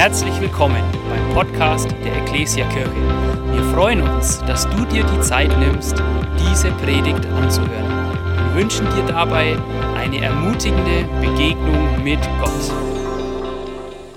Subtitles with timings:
[0.00, 2.90] Herzlich willkommen beim Podcast der Ecclesia Kirche.
[3.52, 6.02] Wir freuen uns, dass du dir die Zeit nimmst,
[6.38, 8.14] diese Predigt anzuhören.
[8.46, 9.58] Wir wünschen dir dabei
[9.98, 12.72] eine ermutigende Begegnung mit Gott.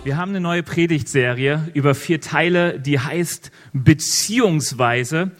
[0.06, 5.32] Wir haben eine neue Predigtserie über vier Teile, die heißt Beziehungsweise.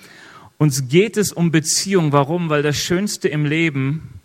[0.58, 2.12] Uns geht es um Beziehung.
[2.12, 2.50] Warum?
[2.50, 4.20] Weil das Schönste im Leben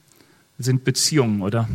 [0.58, 1.68] sind Beziehungen, oder?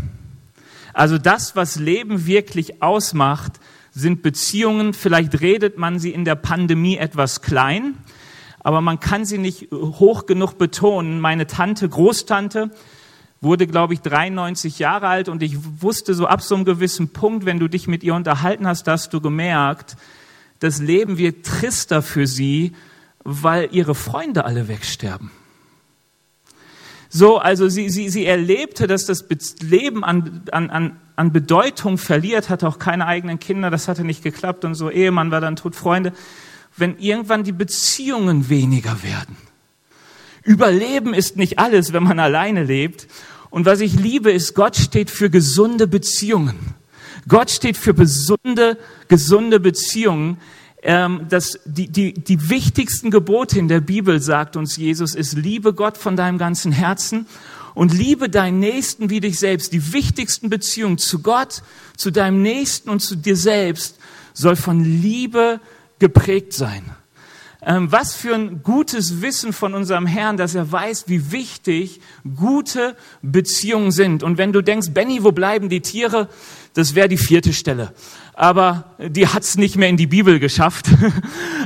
[0.92, 3.62] Also das, was Leben wirklich ausmacht,
[3.94, 4.94] sind Beziehungen.
[4.94, 7.96] Vielleicht redet man sie in der Pandemie etwas klein,
[8.60, 11.20] aber man kann sie nicht hoch genug betonen.
[11.20, 12.72] Meine Tante, Großtante,
[13.42, 17.46] wurde, glaube ich, 93 Jahre alt und ich wusste so ab so einem gewissen Punkt,
[17.46, 19.98] wenn du dich mit ihr unterhalten hast, hast du gemerkt,
[20.60, 22.72] das Leben wird trister für sie,
[23.26, 25.30] weil ihre Freunde alle wegsterben.
[27.16, 29.26] So, also sie, sie, sie erlebte, dass das
[29.62, 34.24] Leben an, an, an, an Bedeutung verliert, hatte auch keine eigenen Kinder, das hatte nicht
[34.24, 36.14] geklappt und so, Ehemann war dann tot, Freunde.
[36.76, 39.38] Wenn irgendwann die Beziehungen weniger werden.
[40.42, 43.08] Überleben ist nicht alles, wenn man alleine lebt.
[43.52, 46.74] Und was ich liebe, ist, Gott steht für gesunde Beziehungen.
[47.28, 50.38] Gott steht für gesunde, gesunde Beziehungen
[50.84, 55.74] ähm, dass die, die, die wichtigsten Gebote in der Bibel, sagt uns Jesus, ist, liebe
[55.74, 57.26] Gott von deinem ganzen Herzen
[57.74, 59.72] und liebe deinen Nächsten wie dich selbst.
[59.72, 61.64] Die wichtigsten Beziehungen zu Gott,
[61.96, 63.98] zu deinem Nächsten und zu dir selbst
[64.34, 65.62] soll von Liebe
[66.00, 66.84] geprägt sein.
[67.66, 72.02] Ähm, was für ein gutes Wissen von unserem Herrn, dass er weiß, wie wichtig
[72.36, 74.22] gute Beziehungen sind.
[74.22, 76.28] Und wenn du denkst, Benny, wo bleiben die Tiere?
[76.74, 77.94] Das wäre die vierte Stelle
[78.34, 80.88] aber die hat's nicht mehr in die Bibel geschafft.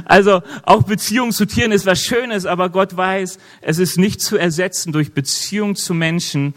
[0.06, 4.38] Also auch Beziehung zu Tieren ist was Schönes, aber Gott weiß, es ist nicht zu
[4.38, 6.54] ersetzen durch Beziehung zu Menschen,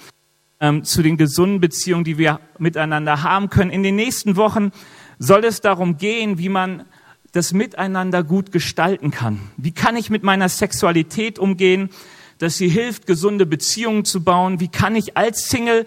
[0.61, 3.73] ähm, zu den gesunden Beziehungen, die wir miteinander haben können.
[3.73, 4.71] In den nächsten Wochen
[5.19, 6.85] soll es darum gehen, wie man
[7.33, 9.41] das Miteinander gut gestalten kann.
[9.57, 11.91] Wie kann ich mit meiner Sexualität umgehen,
[12.39, 14.61] dass sie hilft, gesunde Beziehungen zu bauen?
[14.61, 15.87] Wie kann ich als Single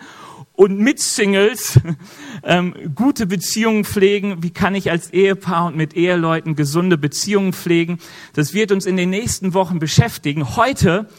[0.53, 1.79] und mit Singles
[2.43, 4.43] ähm, gute Beziehungen pflegen?
[4.43, 7.99] Wie kann ich als Ehepaar und mit Eheleuten gesunde Beziehungen pflegen?
[8.33, 10.55] Das wird uns in den nächsten Wochen beschäftigen.
[10.55, 11.09] Heute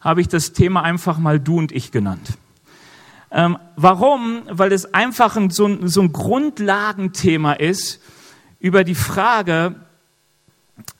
[0.00, 2.38] habe ich das Thema einfach mal du und ich genannt.
[3.30, 4.42] Ähm, warum?
[4.50, 8.02] Weil es einfach ein, so, ein, so ein Grundlagenthema ist
[8.60, 9.76] über die Frage,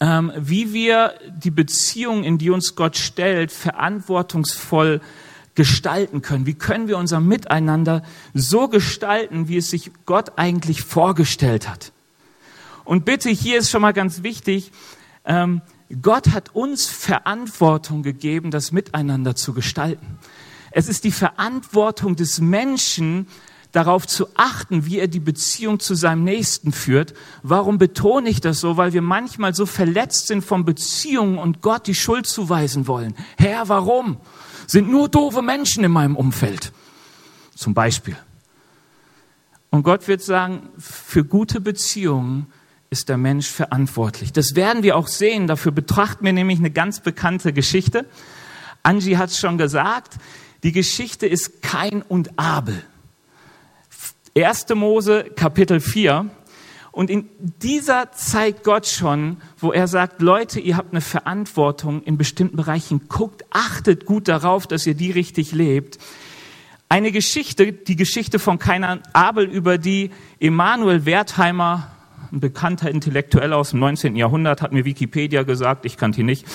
[0.00, 5.00] ähm, wie wir die Beziehung, in die uns Gott stellt, verantwortungsvoll
[5.54, 6.46] gestalten können.
[6.46, 8.02] Wie können wir unser Miteinander
[8.34, 11.92] so gestalten, wie es sich Gott eigentlich vorgestellt hat?
[12.84, 14.72] Und bitte, hier ist schon mal ganz wichtig,
[15.24, 15.62] ähm,
[16.00, 20.18] Gott hat uns Verantwortung gegeben, das Miteinander zu gestalten.
[20.70, 23.26] Es ist die Verantwortung des Menschen,
[23.72, 27.14] darauf zu achten, wie er die Beziehung zu seinem Nächsten führt.
[27.42, 28.76] Warum betone ich das so?
[28.76, 33.14] Weil wir manchmal so verletzt sind von Beziehungen und Gott die Schuld zuweisen wollen.
[33.38, 34.18] Herr, warum?
[34.66, 36.72] Sind nur doofe Menschen in meinem Umfeld.
[37.54, 38.16] Zum Beispiel.
[39.70, 42.46] Und Gott wird sagen, für gute Beziehungen
[42.90, 44.32] ist der Mensch verantwortlich.
[44.32, 45.46] Das werden wir auch sehen.
[45.46, 48.04] Dafür betrachten wir nämlich eine ganz bekannte Geschichte.
[48.82, 50.18] Angie hat es schon gesagt.
[50.62, 52.84] Die Geschichte ist Kain und Abel.
[54.36, 54.66] 1.
[54.74, 56.30] Mose Kapitel 4.
[56.92, 62.18] Und in dieser zeigt Gott schon, wo er sagt, Leute, ihr habt eine Verantwortung in
[62.18, 63.08] bestimmten Bereichen.
[63.08, 65.98] Guckt, achtet gut darauf, dass ihr die richtig lebt.
[66.90, 71.90] Eine Geschichte, die Geschichte von keiner Abel, über die Emanuel Wertheimer,
[72.30, 74.14] ein bekannter Intellektueller aus dem 19.
[74.14, 76.46] Jahrhundert, hat mir Wikipedia gesagt, ich kannte ihn nicht,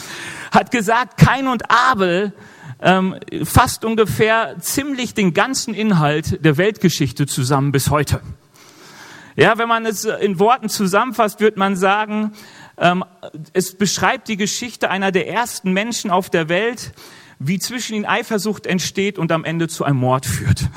[0.51, 2.33] hat gesagt, Kain und Abel
[2.79, 8.21] ähm, fasst ungefähr ziemlich den ganzen Inhalt der Weltgeschichte zusammen bis heute.
[9.37, 12.33] Ja, wenn man es in Worten zusammenfasst, wird man sagen,
[12.75, 13.05] ähm,
[13.53, 16.91] es beschreibt die Geschichte einer der ersten Menschen auf der Welt,
[17.37, 20.67] wie zwischen ihnen Eifersucht entsteht und am Ende zu einem Mord führt.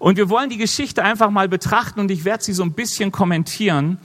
[0.00, 3.12] Und wir wollen die Geschichte einfach mal betrachten und ich werde sie so ein bisschen
[3.12, 3.98] kommentieren.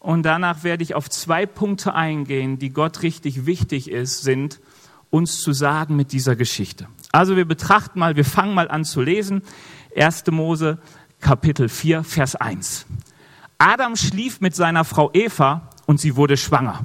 [0.00, 4.60] Und danach werde ich auf zwei Punkte eingehen, die Gott richtig wichtig ist, sind,
[5.08, 6.88] uns zu sagen mit dieser Geschichte.
[7.10, 9.40] Also wir betrachten mal, wir fangen mal an zu lesen.
[9.96, 10.24] 1.
[10.30, 10.76] Mose,
[11.20, 12.84] Kapitel 4, Vers 1.
[13.58, 16.84] Adam schlief mit seiner Frau Eva und sie wurde schwanger.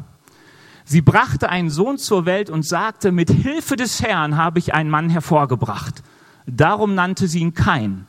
[0.85, 4.89] Sie brachte einen Sohn zur Welt und sagte, mit Hilfe des Herrn habe ich einen
[4.89, 6.01] Mann hervorgebracht.
[6.47, 8.07] Darum nannte sie ihn Kain.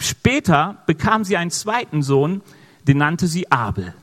[0.00, 2.42] Später bekam sie einen zweiten Sohn,
[2.88, 3.94] den nannte sie Abel.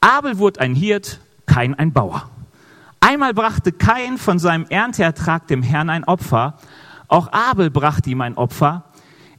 [0.00, 2.30] Abel wurde ein Hirt, Kain ein Bauer.
[3.00, 6.58] Einmal brachte Kain von seinem Ernteertrag dem Herrn ein Opfer.
[7.08, 8.84] Auch Abel brachte ihm ein Opfer.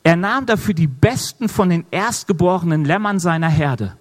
[0.03, 3.95] Er nahm dafür die besten von den erstgeborenen Lämmern seiner Herde.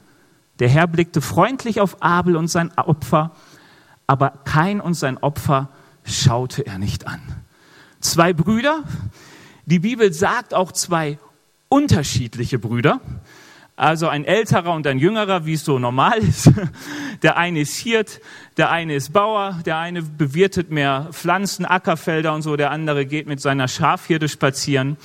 [0.58, 3.32] Der Herr blickte freundlich auf Abel und sein Opfer,
[4.06, 5.68] aber Kain und sein Opfer
[6.04, 7.20] schaute er nicht an.
[8.00, 8.84] Zwei Brüder,
[9.66, 11.18] die Bibel sagt auch zwei
[11.68, 13.00] unterschiedliche Brüder,
[13.76, 16.50] also ein älterer und ein jüngerer, wie es so normal ist.
[17.22, 18.20] Der eine ist Hirt,
[18.56, 23.26] der eine ist Bauer, der eine bewirtet mehr Pflanzen, Ackerfelder und so, der andere geht
[23.26, 24.96] mit seiner Schafhirde spazieren.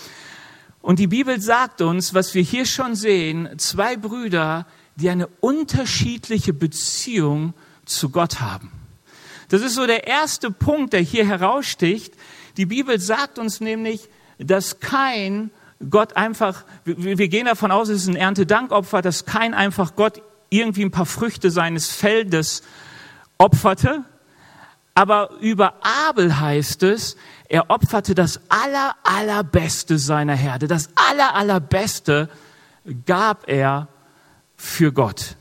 [0.83, 6.51] Und die Bibel sagt uns, was wir hier schon sehen, zwei Brüder, die eine unterschiedliche
[6.51, 7.53] Beziehung
[7.85, 8.69] zu Gott haben.
[9.47, 12.15] Das ist so der erste Punkt, der hier heraussticht.
[12.57, 14.09] Die Bibel sagt uns nämlich,
[14.39, 15.51] dass kein
[15.89, 20.83] Gott einfach, wir gehen davon aus, es ist ein Erntedankopfer, dass kein einfach Gott irgendwie
[20.83, 22.61] ein paar Früchte seines Feldes
[23.37, 24.03] opferte.
[24.95, 27.17] Aber über Abel heißt es,
[27.49, 30.67] er opferte das aller, allerbeste seiner Herde.
[30.67, 32.29] Das aller, allerbeste
[33.05, 33.87] gab er
[34.55, 35.35] für Gott.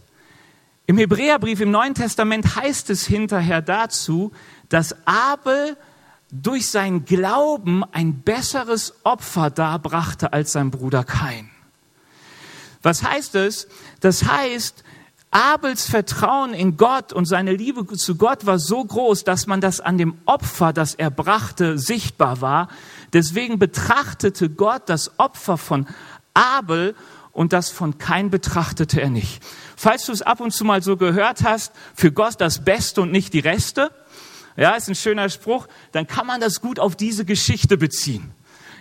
[0.87, 4.33] Im Hebräerbrief im Neuen Testament heißt es hinterher dazu,
[4.69, 5.77] dass Abel
[6.31, 11.51] durch seinen Glauben ein besseres Opfer darbrachte als sein Bruder Kain.
[12.83, 13.69] Was heißt es?
[14.01, 14.83] Das heißt,
[15.33, 19.81] Abels Vertrauen in Gott und seine Liebe zu Gott war so groß, dass man das
[19.81, 22.69] an dem Opfer, das er brachte, sichtbar war.
[23.15, 25.87] Deswegen betrachtete Gott das Opfer von
[26.35, 26.95] Abel
[27.33, 29.43] und das von Kain betrachtete er nicht.
[29.75, 33.11] Falls du es ab und zu mal so gehört hast, für Gott das Beste und
[33.11, 33.91] nicht die Reste,
[34.59, 38.33] ja, ist ein schöner Spruch, dann kann man das gut auf diese Geschichte beziehen.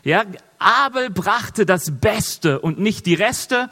[0.04, 0.26] Ja,
[0.60, 3.70] Abel brachte das Beste und nicht die Reste.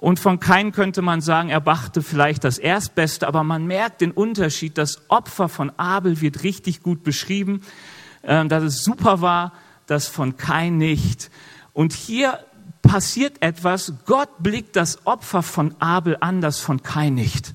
[0.00, 4.12] Und von Kain könnte man sagen, er brachte vielleicht das Erstbeste, aber man merkt den
[4.12, 4.78] Unterschied.
[4.78, 7.62] Das Opfer von Abel wird richtig gut beschrieben,
[8.22, 9.52] äh, dass es super war,
[9.86, 11.32] das von Kain nicht.
[11.72, 12.38] Und hier
[12.80, 13.92] passiert etwas.
[14.06, 17.54] Gott blickt das Opfer von Abel an, das von Kain nicht.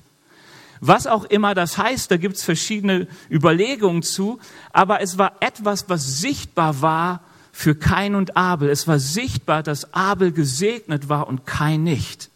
[0.80, 4.38] Was auch immer das heißt, da gibt's verschiedene Überlegungen zu,
[4.70, 7.20] aber es war etwas, was sichtbar war
[7.52, 8.68] für Kain und Abel.
[8.68, 12.28] Es war sichtbar, dass Abel gesegnet war und Kain nicht.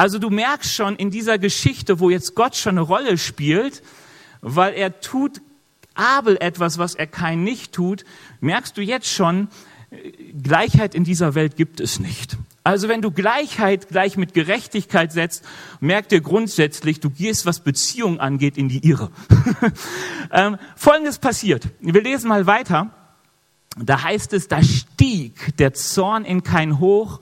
[0.00, 3.82] Also du merkst schon in dieser Geschichte, wo jetzt Gott schon eine Rolle spielt,
[4.40, 5.42] weil er tut
[5.92, 8.06] Abel etwas, was er Kain nicht tut,
[8.40, 9.48] merkst du jetzt schon,
[10.42, 12.38] Gleichheit in dieser Welt gibt es nicht.
[12.64, 15.44] Also wenn du Gleichheit gleich mit Gerechtigkeit setzt,
[15.80, 19.10] merkt ihr grundsätzlich, du gehst, was Beziehung angeht, in die Irre.
[20.32, 21.68] ähm, Folgendes passiert.
[21.78, 22.88] Wir lesen mal weiter.
[23.76, 27.20] Da heißt es, da stieg der Zorn in kein Hoch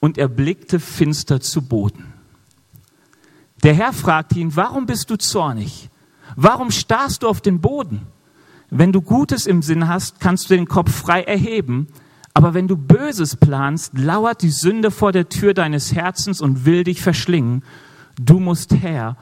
[0.00, 2.12] und er blickte finster zu Boden.
[3.62, 5.90] Der Herr fragte ihn, warum bist du zornig?
[6.34, 8.06] Warum starrst du auf den Boden?
[8.70, 11.88] Wenn du Gutes im Sinn hast, kannst du den Kopf frei erheben.
[12.32, 16.84] Aber wenn du Böses planst, lauert die Sünde vor der Tür deines Herzens und will
[16.84, 17.64] dich verschlingen.
[18.18, 19.16] Du musst Herr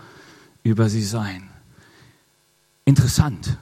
[0.62, 1.48] über sie sein.
[2.84, 3.58] Interessant.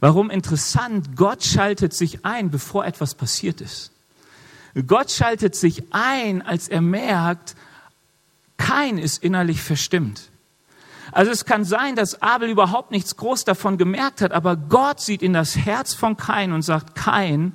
[0.00, 1.16] Warum interessant?
[1.16, 3.92] Gott schaltet sich ein, bevor etwas passiert ist.
[4.86, 7.56] Gott schaltet sich ein, als er merkt,
[8.56, 10.30] kein ist innerlich verstimmt.
[11.12, 15.22] Also es kann sein, dass Abel überhaupt nichts groß davon gemerkt hat, aber Gott sieht
[15.22, 17.54] in das Herz von Kain und sagt, Kain,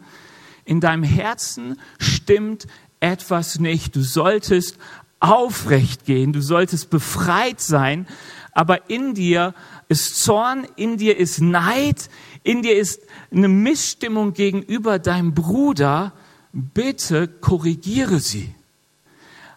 [0.65, 2.67] in deinem Herzen stimmt
[2.99, 3.95] etwas nicht.
[3.95, 4.77] Du solltest
[5.19, 8.07] aufrecht gehen, du solltest befreit sein,
[8.53, 9.53] aber in dir
[9.87, 12.09] ist Zorn, in dir ist Neid,
[12.43, 13.01] in dir ist
[13.31, 16.13] eine Missstimmung gegenüber deinem Bruder.
[16.53, 18.55] Bitte korrigiere sie.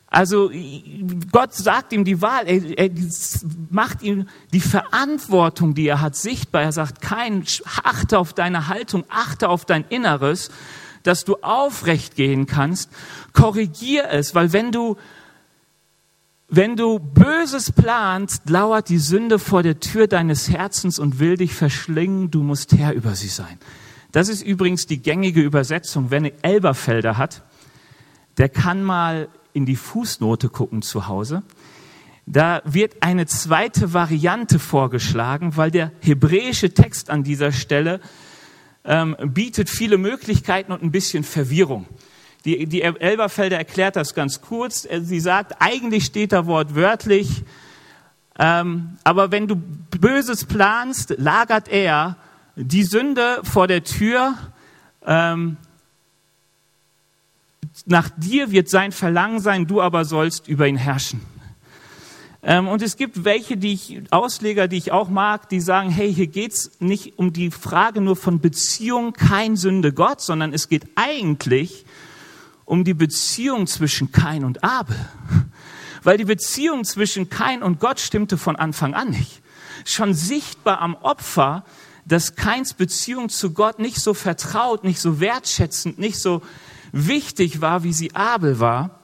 [0.08, 0.50] Also
[1.30, 2.90] Gott sagt ihm die Wahl, er, er
[3.70, 6.62] macht ihm die Verantwortung, die er hat, sichtbar.
[6.62, 7.44] Er sagt, kein,
[7.84, 10.50] achte auf deine Haltung, achte auf dein Inneres
[11.06, 12.90] dass du aufrecht gehen kannst,
[13.32, 14.96] korrigier es, weil wenn du
[16.48, 21.52] wenn du Böses planst, lauert die Sünde vor der Tür deines Herzens und will dich
[21.54, 23.58] verschlingen, du musst Herr über sie sein.
[24.16, 26.10] Das ist übrigens die gängige Übersetzung.
[26.10, 27.42] Wenn er Elberfelder hat,
[28.38, 31.42] der kann mal in die Fußnote gucken zu Hause.
[32.24, 38.00] Da wird eine zweite Variante vorgeschlagen, weil der hebräische Text an dieser Stelle
[38.86, 41.84] ähm, bietet viele Möglichkeiten und ein bisschen Verwirrung.
[42.46, 44.86] Die, die Elberfelder erklärt das ganz kurz.
[44.86, 47.44] Äh, sie sagt, eigentlich steht da wortwörtlich,
[48.38, 52.16] ähm, aber wenn du Böses planst, lagert er
[52.56, 54.34] die Sünde vor der Tür.
[55.04, 55.56] Ähm,
[57.84, 61.20] nach dir wird sein Verlangen sein, du aber sollst über ihn herrschen.
[62.42, 66.12] Ähm, und es gibt welche, die ich, Ausleger, die ich auch mag, die sagen, hey,
[66.12, 70.86] hier geht's nicht um die Frage nur von Beziehung, kein Sünde Gott, sondern es geht
[70.94, 71.84] eigentlich
[72.64, 74.96] um die Beziehung zwischen Kain und Abel.
[76.02, 79.42] weil die Beziehung zwischen Kain und Gott stimmte von Anfang an nicht.
[79.84, 81.64] Schon sichtbar am Opfer,
[82.06, 86.40] dass Kains Beziehung zu Gott nicht so vertraut, nicht so wertschätzend, nicht so
[86.92, 89.00] wichtig war, wie sie Abel war.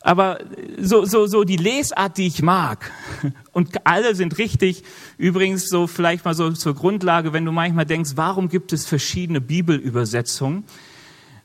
[0.00, 0.38] Aber
[0.78, 2.92] so, so, so die Lesart, die ich mag,
[3.52, 4.84] und alle sind richtig,
[5.16, 9.40] übrigens so vielleicht mal so zur Grundlage, wenn du manchmal denkst, warum gibt es verschiedene
[9.40, 10.64] Bibelübersetzungen?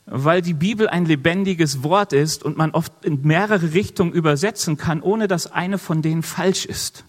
[0.06, 5.00] Weil die Bibel ein lebendiges Wort ist und man oft in mehrere Richtungen übersetzen kann,
[5.00, 7.04] ohne dass eine von denen falsch ist.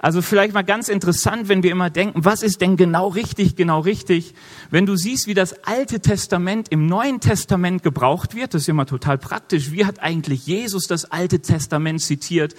[0.00, 3.80] Also vielleicht mal ganz interessant, wenn wir immer denken, was ist denn genau richtig, genau
[3.80, 4.32] richtig?
[4.70, 8.86] Wenn du siehst, wie das Alte Testament im Neuen Testament gebraucht wird, das ist immer
[8.86, 9.72] total praktisch.
[9.72, 12.54] Wie hat eigentlich Jesus das Alte Testament zitiert?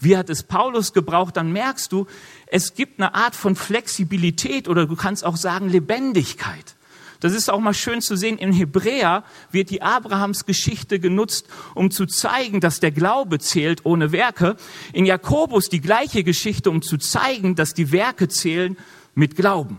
[0.00, 1.38] Wie hat es Paulus gebraucht?
[1.38, 2.06] Dann merkst du,
[2.46, 6.76] es gibt eine Art von Flexibilität oder du kannst auch sagen Lebendigkeit.
[7.22, 8.36] Das ist auch mal schön zu sehen.
[8.36, 14.10] In Hebräer wird die Abrahams Geschichte genutzt, um zu zeigen, dass der Glaube zählt ohne
[14.10, 14.56] Werke.
[14.92, 18.76] In Jakobus die gleiche Geschichte, um zu zeigen, dass die Werke zählen
[19.14, 19.78] mit Glauben.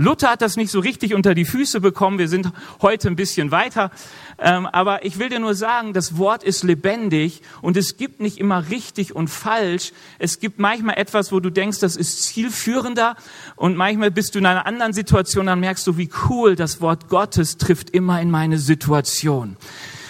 [0.00, 2.18] Luther hat das nicht so richtig unter die Füße bekommen.
[2.18, 3.90] Wir sind heute ein bisschen weiter.
[4.38, 8.38] Ähm, aber ich will dir nur sagen, das Wort ist lebendig und es gibt nicht
[8.38, 9.92] immer richtig und falsch.
[10.18, 13.14] Es gibt manchmal etwas, wo du denkst, das ist zielführender
[13.56, 17.10] und manchmal bist du in einer anderen Situation, dann merkst du, wie cool das Wort
[17.10, 19.58] Gottes trifft immer in meine Situation.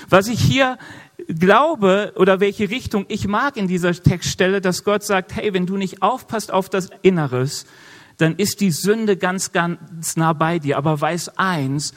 [0.09, 0.79] Was ich hier
[1.27, 5.77] glaube oder welche Richtung ich mag in dieser Textstelle, dass Gott sagt, hey, wenn du
[5.77, 7.67] nicht aufpasst auf das Inneres,
[8.21, 10.77] dann ist die Sünde ganz, ganz nah bei dir.
[10.77, 11.95] Aber weiß eins,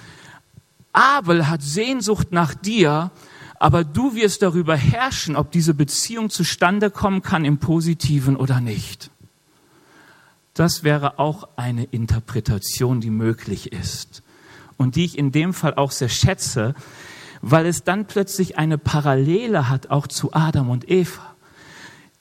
[0.91, 3.11] Abel hat Sehnsucht nach dir,
[3.59, 9.09] aber du wirst darüber herrschen, ob diese Beziehung zustande kommen kann im Positiven oder nicht.
[10.53, 14.21] Das wäre auch eine Interpretation, die möglich ist
[14.77, 16.75] und die ich in dem Fall auch sehr schätze,
[17.41, 21.32] weil es dann plötzlich eine Parallele hat auch zu Adam und Eva.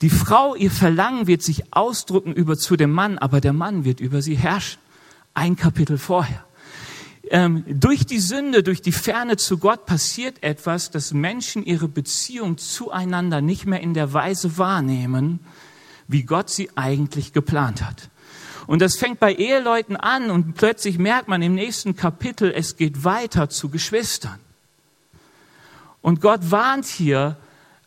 [0.02, 4.00] Die Frau, ihr Verlangen wird sich ausdrücken über zu dem Mann, aber der Mann wird
[4.00, 4.80] über sie herrschen.
[5.32, 6.44] Ein Kapitel vorher.
[7.30, 12.58] Ähm, durch die Sünde, durch die Ferne zu Gott passiert etwas, dass Menschen ihre Beziehung
[12.58, 15.38] zueinander nicht mehr in der Weise wahrnehmen,
[16.08, 18.10] wie Gott sie eigentlich geplant hat.
[18.66, 23.04] Und das fängt bei Eheleuten an und plötzlich merkt man im nächsten Kapitel, es geht
[23.04, 24.40] weiter zu Geschwistern.
[26.00, 27.36] Und Gott warnt hier,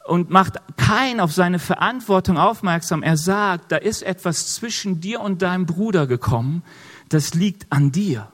[0.05, 3.01] und macht kein auf seine Verantwortung aufmerksam.
[3.01, 6.63] Er sagt, da ist etwas zwischen dir und deinem Bruder gekommen,
[7.09, 8.27] das liegt an dir.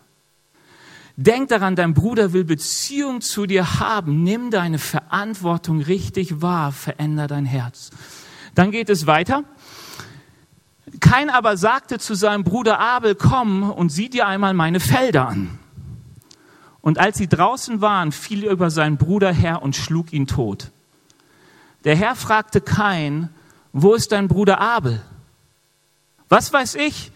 [1.16, 4.24] Denk daran, dein Bruder will Beziehung zu dir haben.
[4.24, 7.92] Nimm deine Verantwortung richtig wahr, veränder dein Herz.
[8.56, 9.44] Dann geht es weiter.
[11.00, 15.60] Kein aber sagte zu seinem Bruder Abel, komm und sieh dir einmal meine Felder an.
[16.82, 20.72] Und als sie draußen waren, fiel er über seinen Bruder her und schlug ihn tot.
[21.84, 23.30] Der Herr fragte Kain,
[23.74, 25.02] wo ist dein Bruder Abel?
[26.30, 27.12] Was weiß ich?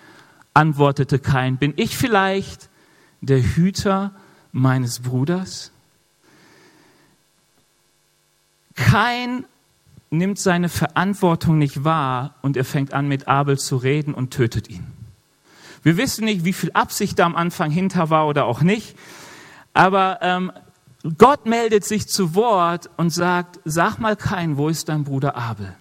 [0.53, 2.69] antwortete Kain, bin ich vielleicht
[3.21, 4.11] der Hüter
[4.51, 5.71] meines Bruders?
[8.75, 9.45] Kain
[10.09, 14.69] nimmt seine Verantwortung nicht wahr und er fängt an mit Abel zu reden und tötet
[14.69, 14.85] ihn.
[15.83, 18.95] Wir wissen nicht, wie viel Absicht da am Anfang hinter war oder auch nicht,
[19.73, 20.51] aber ähm,
[21.17, 25.75] Gott meldet sich zu Wort und sagt, sag mal kein, wo ist dein Bruder Abel?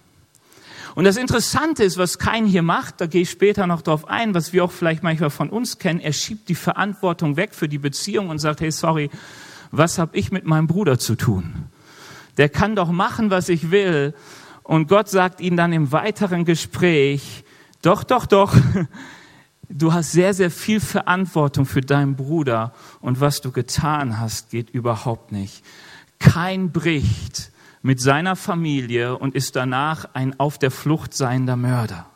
[0.93, 4.35] Und das Interessante ist, was Kain hier macht, da gehe ich später noch drauf ein,
[4.35, 7.79] was wir auch vielleicht manchmal von uns kennen, er schiebt die Verantwortung weg für die
[7.79, 9.09] Beziehung und sagt, hey, sorry,
[9.71, 11.69] was habe ich mit meinem Bruder zu tun?
[12.37, 14.13] Der kann doch machen, was ich will.
[14.63, 17.43] Und Gott sagt ihm dann im weiteren Gespräch,
[17.81, 18.55] doch, doch, doch,
[19.69, 24.69] du hast sehr, sehr viel Verantwortung für deinen Bruder und was du getan hast, geht
[24.69, 25.63] überhaupt nicht.
[26.19, 32.07] Kein bricht mit seiner Familie und ist danach ein auf der Flucht seiender Mörder.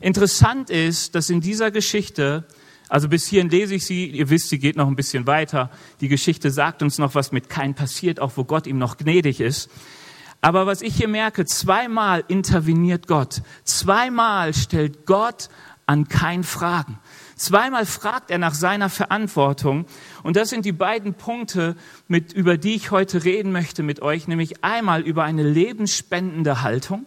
[0.00, 2.44] Interessant ist, dass in dieser Geschichte,
[2.88, 5.70] also bis hierhin lese ich sie, ihr wisst, sie geht noch ein bisschen weiter.
[6.00, 9.40] Die Geschichte sagt uns noch, was mit Kain passiert, auch wo Gott ihm noch gnädig
[9.40, 9.70] ist.
[10.40, 13.42] Aber was ich hier merke, zweimal interveniert Gott.
[13.64, 15.50] Zweimal stellt Gott
[15.90, 17.00] an kein Fragen.
[17.34, 19.86] Zweimal fragt er nach seiner Verantwortung.
[20.22, 21.74] Und das sind die beiden Punkte,
[22.06, 27.06] mit, über die ich heute reden möchte mit euch, nämlich einmal über eine lebensspendende Haltung.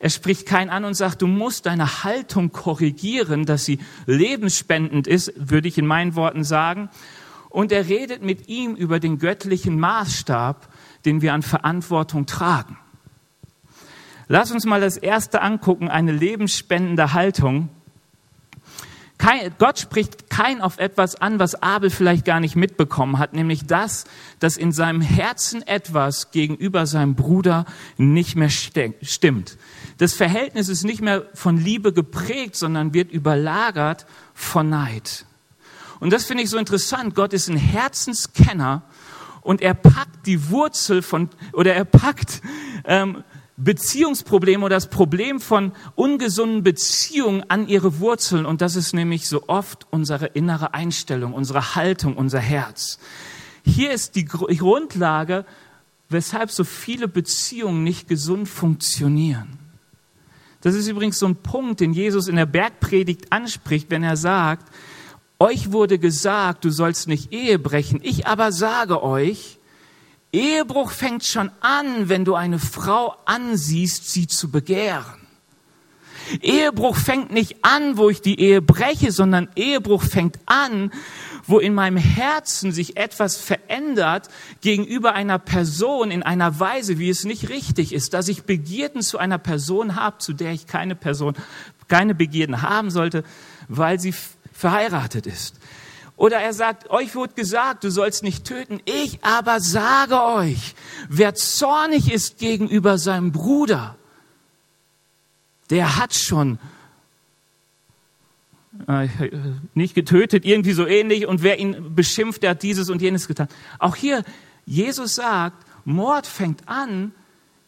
[0.00, 5.32] Er spricht kein an und sagt, du musst deine Haltung korrigieren, dass sie lebensspendend ist,
[5.36, 6.90] würde ich in meinen Worten sagen.
[7.48, 10.68] Und er redet mit ihm über den göttlichen Maßstab,
[11.04, 12.76] den wir an Verantwortung tragen.
[14.28, 17.70] Lass uns mal das erste angucken, eine lebensspendende Haltung.
[19.16, 23.66] Kein, Gott spricht Kain auf etwas an, was Abel vielleicht gar nicht mitbekommen hat, nämlich
[23.66, 24.04] das,
[24.38, 27.64] dass in seinem Herzen etwas gegenüber seinem Bruder
[27.96, 29.58] nicht mehr stimmt.
[29.96, 35.24] Das Verhältnis ist nicht mehr von Liebe geprägt, sondern wird überlagert von Neid.
[36.00, 37.16] Und das finde ich so interessant.
[37.16, 38.82] Gott ist ein Herzenskenner
[39.40, 42.40] und er packt die Wurzel von, oder er packt
[42.84, 43.24] ähm,
[43.58, 48.46] Beziehungsprobleme oder das Problem von ungesunden Beziehungen an ihre Wurzeln.
[48.46, 53.00] Und das ist nämlich so oft unsere innere Einstellung, unsere Haltung, unser Herz.
[53.64, 55.44] Hier ist die Grundlage,
[56.08, 59.58] weshalb so viele Beziehungen nicht gesund funktionieren.
[60.60, 64.72] Das ist übrigens so ein Punkt, den Jesus in der Bergpredigt anspricht, wenn er sagt,
[65.40, 68.00] euch wurde gesagt, du sollst nicht Ehe brechen.
[68.02, 69.57] Ich aber sage euch,
[70.32, 75.04] Ehebruch fängt schon an, wenn du eine Frau ansiehst, sie zu begehren.
[76.42, 80.92] Ehebruch fängt nicht an, wo ich die Ehe breche, sondern Ehebruch fängt an,
[81.46, 84.28] wo in meinem Herzen sich etwas verändert
[84.60, 89.16] gegenüber einer Person in einer Weise, wie es nicht richtig ist, dass ich Begierden zu
[89.16, 91.34] einer Person habe, zu der ich keine Person,
[91.88, 93.24] keine Begierden haben sollte,
[93.68, 94.14] weil sie
[94.52, 95.57] verheiratet ist.
[96.18, 98.80] Oder er sagt, euch wird gesagt, du sollst nicht töten.
[98.84, 100.74] Ich aber sage euch,
[101.08, 103.94] wer zornig ist gegenüber seinem Bruder,
[105.70, 106.58] der hat schon
[108.88, 109.06] äh,
[109.74, 111.24] nicht getötet, irgendwie so ähnlich.
[111.24, 113.46] Und wer ihn beschimpft, der hat dieses und jenes getan.
[113.78, 114.24] Auch hier,
[114.66, 117.12] Jesus sagt, Mord fängt an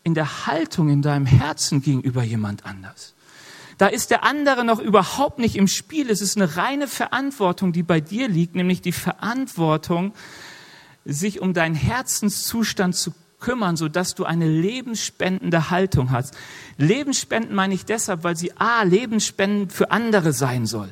[0.03, 3.15] in der Haltung in deinem Herzen gegenüber jemand anders.
[3.81, 6.11] Da ist der andere noch überhaupt nicht im Spiel.
[6.11, 10.13] Es ist eine reine Verantwortung, die bei dir liegt, nämlich die Verantwortung,
[11.07, 16.37] sich um deinen Herzenszustand zu kümmern, sodass du eine lebensspendende Haltung hast.
[16.77, 20.91] Lebensspenden meine ich deshalb, weil sie A, lebensspendend für andere sein soll.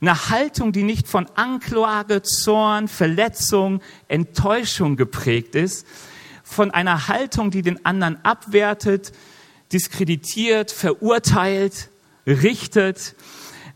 [0.00, 5.88] Eine Haltung, die nicht von Anklage, Zorn, Verletzung, Enttäuschung geprägt ist,
[6.44, 9.10] von einer Haltung, die den anderen abwertet,
[9.72, 11.88] diskreditiert, verurteilt,
[12.26, 13.14] richtet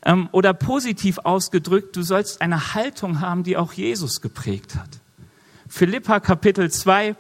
[0.05, 4.89] ähm, oder positiv ausgedrückt, du sollst eine Haltung haben, die auch Jesus geprägt hat.
[5.69, 7.17] Philippa Kapitel 2,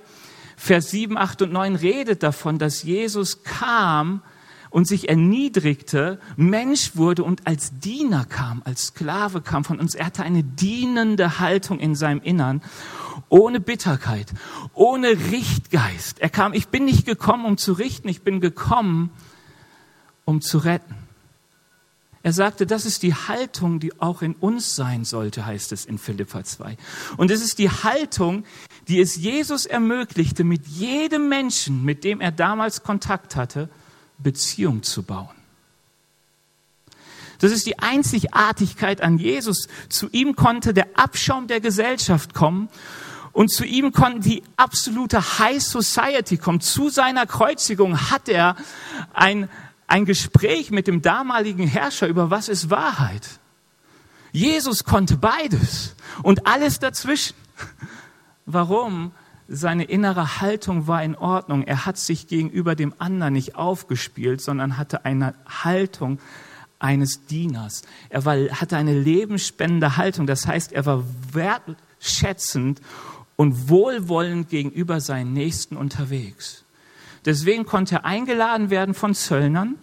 [0.56, 4.22] Vers 7, 8 und 9 redet davon, dass Jesus kam
[4.70, 9.94] und sich erniedrigte, Mensch wurde und als Diener kam, als Sklave kam von uns.
[9.94, 12.62] Er hatte eine dienende Haltung in seinem Innern,
[13.28, 14.32] ohne Bitterkeit,
[14.74, 16.20] ohne Richtgeist.
[16.20, 19.10] Er kam, ich bin nicht gekommen, um zu richten, ich bin gekommen,
[20.24, 21.05] um zu retten.
[22.26, 25.96] Er sagte, das ist die Haltung, die auch in uns sein sollte, heißt es in
[25.96, 26.76] Philippa 2.
[27.18, 28.42] Und es ist die Haltung,
[28.88, 33.68] die es Jesus ermöglichte, mit jedem Menschen, mit dem er damals Kontakt hatte,
[34.18, 35.36] Beziehung zu bauen.
[37.38, 39.68] Das ist die Einzigartigkeit an Jesus.
[39.88, 42.68] Zu ihm konnte der Abschaum der Gesellschaft kommen
[43.36, 46.60] und zu ihm konnte die absolute High Society kommen.
[46.60, 48.56] Zu seiner Kreuzigung hat er
[49.14, 49.48] ein,
[49.86, 53.38] ein Gespräch mit dem damaligen Herrscher über was ist Wahrheit.
[54.32, 57.34] Jesus konnte beides und alles dazwischen.
[58.44, 59.12] Warum?
[59.48, 61.62] Seine innere Haltung war in Ordnung.
[61.62, 66.18] Er hat sich gegenüber dem anderen nicht aufgespielt, sondern hatte eine Haltung
[66.78, 67.82] eines Dieners.
[68.08, 70.26] Er war, hatte eine lebensspendende Haltung.
[70.26, 72.80] Das heißt, er war wertschätzend
[73.36, 76.65] und wohlwollend gegenüber seinen Nächsten unterwegs.
[77.26, 79.74] Deswegen konnte er eingeladen werden von Zöllnern.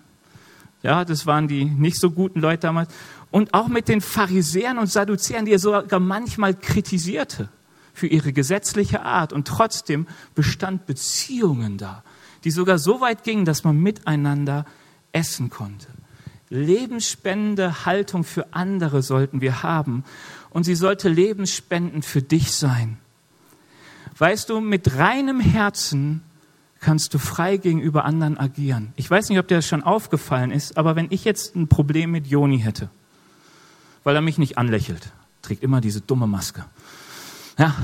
[0.82, 2.92] Ja, das waren die nicht so guten Leute damals.
[3.32, 7.50] Und auch mit den Pharisäern und Sadduzäern, die er sogar manchmal kritisierte
[7.94, 9.34] für ihre gesetzliche Art.
[9.34, 12.04] Und trotzdem bestand Beziehungen da,
[12.44, 14.66] die sogar so weit gingen, dass man miteinander
[15.12, 15.88] essen konnte.
[16.50, 20.04] Lebensspendende Haltung für andere sollten wir haben.
[20.50, 23.00] Und sie sollte lebensspendend für dich sein.
[24.18, 26.22] Weißt du, mit reinem Herzen
[26.84, 28.94] kannst du frei gegenüber anderen agieren.
[28.96, 32.12] Ich weiß nicht, ob dir das schon aufgefallen ist, aber wenn ich jetzt ein Problem
[32.12, 32.90] mit Joni hätte,
[34.04, 36.66] weil er mich nicht anlächelt, trägt immer diese dumme Maske.
[37.58, 37.76] Ja,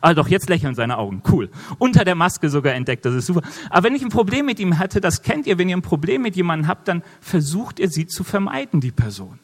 [0.00, 1.22] also doch, jetzt lächeln seine Augen.
[1.30, 1.48] Cool.
[1.78, 3.42] Unter der Maske sogar entdeckt, das ist super.
[3.70, 6.22] Aber wenn ich ein Problem mit ihm hatte, das kennt ihr, wenn ihr ein Problem
[6.22, 9.38] mit jemandem habt, dann versucht ihr sie zu vermeiden, die Person.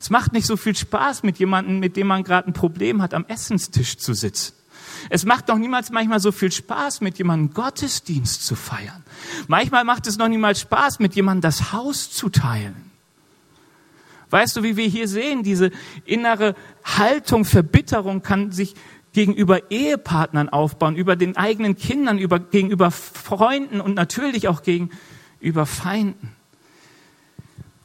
[0.00, 3.14] Es macht nicht so viel Spaß, mit jemandem, mit dem man gerade ein Problem hat,
[3.14, 4.54] am Essenstisch zu sitzen.
[5.10, 9.04] Es macht noch niemals manchmal so viel Spaß, mit jemandem Gottesdienst zu feiern.
[9.48, 12.90] Manchmal macht es noch niemals Spaß, mit jemandem das Haus zu teilen.
[14.30, 15.70] Weißt du, wie wir hier sehen, diese
[16.04, 18.74] innere Haltung, Verbitterung kann sich
[19.12, 26.32] gegenüber Ehepartnern aufbauen, über den eigenen Kindern, über, gegenüber Freunden und natürlich auch gegenüber Feinden.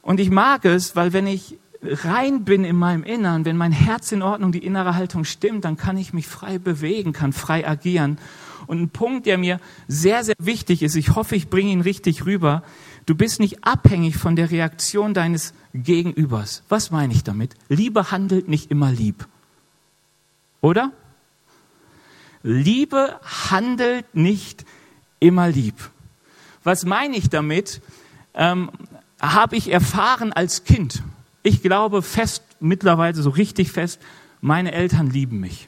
[0.02, 4.12] Und ich mag es, weil wenn ich rein bin in meinem Innern, wenn mein Herz
[4.12, 8.18] in Ordnung, die innere Haltung stimmt, dann kann ich mich frei bewegen, kann frei agieren.
[8.68, 12.26] Und ein Punkt, der mir sehr, sehr wichtig ist, ich hoffe, ich bringe ihn richtig
[12.26, 12.64] rüber,
[13.06, 16.64] du bist nicht abhängig von der Reaktion deines Gegenübers.
[16.70, 17.56] Was meine ich damit?
[17.70, 19.28] Liebe handelt nicht immer lieb.
[20.62, 20.92] Oder?
[22.44, 24.66] Liebe handelt nicht
[25.20, 25.76] immer lieb.
[26.64, 27.82] Was meine ich damit?
[28.34, 28.70] Ähm,
[29.22, 31.04] Habe ich erfahren als Kind.
[31.50, 34.00] Ich glaube fest, mittlerweile so richtig fest,
[34.40, 35.68] meine Eltern lieben mich.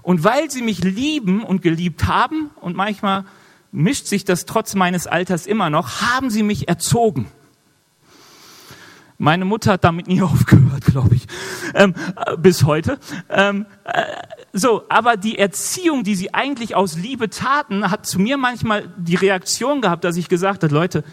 [0.00, 3.26] Und weil sie mich lieben und geliebt haben, und manchmal
[3.72, 7.26] mischt sich das trotz meines Alters immer noch, haben sie mich erzogen.
[9.18, 11.26] Meine Mutter hat damit nie aufgehört, glaube ich,
[11.74, 12.98] ähm, äh, bis heute.
[13.28, 14.02] Ähm, äh,
[14.54, 19.16] so, aber die Erziehung, die sie eigentlich aus Liebe taten, hat zu mir manchmal die
[19.16, 21.04] Reaktion gehabt, dass ich gesagt habe, Leute,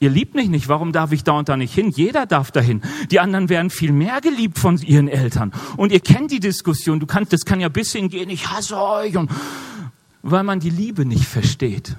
[0.00, 1.90] ihr liebt mich nicht, warum darf ich da und da nicht hin?
[1.90, 2.82] Jeder darf dahin.
[3.10, 5.52] Die anderen werden viel mehr geliebt von ihren Eltern.
[5.76, 9.16] Und ihr kennt die Diskussion, du kannst, das kann ja bis hingehen, ich hasse euch
[9.16, 9.30] und
[10.22, 11.96] weil man die Liebe nicht versteht.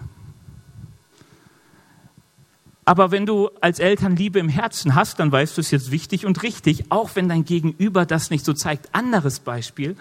[2.86, 6.26] Aber wenn du als Eltern Liebe im Herzen hast, dann weißt du es jetzt wichtig
[6.26, 8.96] und richtig, auch wenn dein Gegenüber das nicht so zeigt.
[8.96, 9.96] Anderes Beispiel.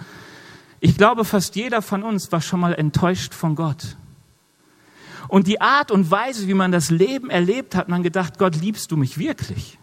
[0.81, 3.97] Ich glaube, fast jeder von uns war schon mal enttäuscht von Gott.
[5.29, 8.91] Und die Art und Weise, wie man das Leben erlebt hat, man gedacht, Gott, liebst
[8.91, 9.79] du mich wirklich?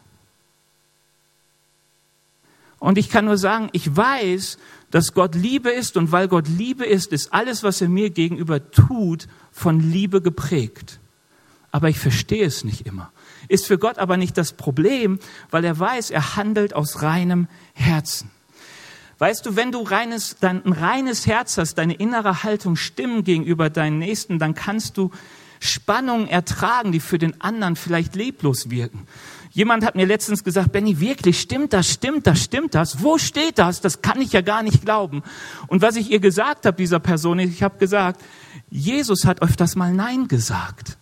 [2.79, 4.57] Und ich kann nur sagen, ich weiß,
[4.91, 8.71] dass Gott Liebe ist und weil Gott Liebe ist, ist alles, was er mir gegenüber
[8.71, 10.99] tut, von Liebe geprägt
[11.75, 13.11] aber ich verstehe es nicht immer.
[13.49, 15.19] Ist für Gott aber nicht das Problem,
[15.51, 18.31] weil er weiß, er handelt aus reinem Herzen.
[19.17, 23.69] Weißt du, wenn du reines, dein, ein reines Herz hast, deine innere Haltung stimmen gegenüber
[23.69, 25.11] deinen Nächsten, dann kannst du
[25.59, 29.07] Spannungen ertragen, die für den anderen vielleicht leblos wirken.
[29.51, 33.01] Jemand hat mir letztens gesagt, Benny, wirklich, stimmt das, stimmt das, stimmt das?
[33.01, 33.79] Wo steht das?
[33.79, 35.23] Das kann ich ja gar nicht glauben.
[35.67, 38.21] Und was ich ihr gesagt habe, dieser Person, ich habe gesagt,
[38.69, 40.97] Jesus hat öfters mal Nein gesagt.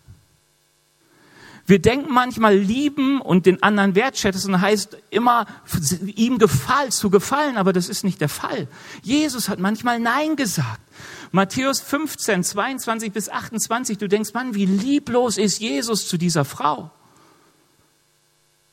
[1.65, 5.45] Wir denken manchmal lieben und den anderen wertschätzen heißt immer
[6.15, 8.67] ihm gefallen, zu gefallen, aber das ist nicht der Fall.
[9.01, 10.81] Jesus hat manchmal Nein gesagt.
[11.31, 16.91] Matthäus 15, 22 bis 28, du denkst, Mann, wie lieblos ist Jesus zu dieser Frau.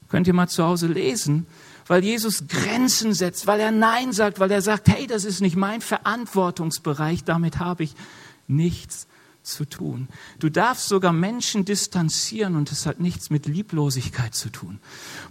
[0.09, 1.47] Könnt ihr mal zu Hause lesen,
[1.87, 5.57] weil Jesus Grenzen setzt, weil er Nein sagt, weil er sagt, hey, das ist nicht
[5.57, 7.95] mein Verantwortungsbereich, damit habe ich
[8.49, 9.07] nichts
[9.51, 10.09] zu tun.
[10.39, 14.79] Du darfst sogar Menschen distanzieren und es hat nichts mit Lieblosigkeit zu tun.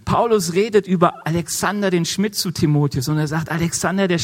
[0.04, 4.18] Paulus redet über Alexander den Schmidt zu Timotheus und er sagt, Alexander der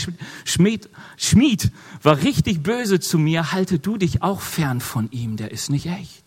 [0.44, 1.70] Schmied, Schmied
[2.02, 5.86] war richtig böse zu mir, halte du dich auch fern von ihm, der ist nicht
[5.86, 6.25] echt.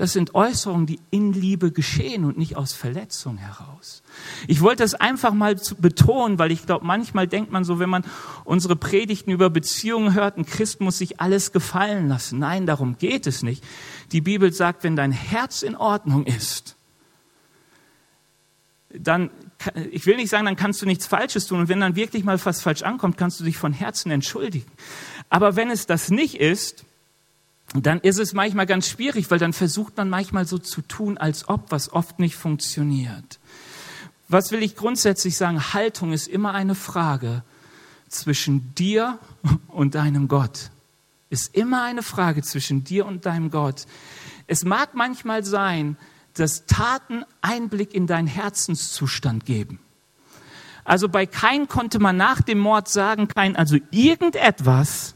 [0.00, 4.02] Das sind Äußerungen, die in Liebe geschehen und nicht aus Verletzung heraus.
[4.48, 8.06] Ich wollte es einfach mal betonen, weil ich glaube, manchmal denkt man so, wenn man
[8.44, 12.38] unsere Predigten über Beziehungen hört, ein Christ muss sich alles gefallen lassen.
[12.38, 13.62] Nein, darum geht es nicht.
[14.10, 16.76] Die Bibel sagt, wenn dein Herz in Ordnung ist,
[18.88, 19.28] dann,
[19.90, 21.60] ich will nicht sagen, dann kannst du nichts Falsches tun.
[21.60, 24.72] Und wenn dann wirklich mal was falsch ankommt, kannst du dich von Herzen entschuldigen.
[25.28, 26.86] Aber wenn es das nicht ist,
[27.74, 31.48] dann ist es manchmal ganz schwierig, weil dann versucht man manchmal so zu tun, als
[31.48, 33.38] ob, was oft nicht funktioniert.
[34.28, 35.72] Was will ich grundsätzlich sagen?
[35.72, 37.42] Haltung ist immer eine Frage
[38.08, 39.18] zwischen dir
[39.68, 40.70] und deinem Gott.
[41.30, 43.86] Ist immer eine Frage zwischen dir und deinem Gott.
[44.48, 45.96] Es mag manchmal sein,
[46.34, 49.78] dass Taten Einblick in deinen Herzenszustand geben.
[50.84, 55.14] Also bei Kain konnte man nach dem Mord sagen, Kain, also irgendetwas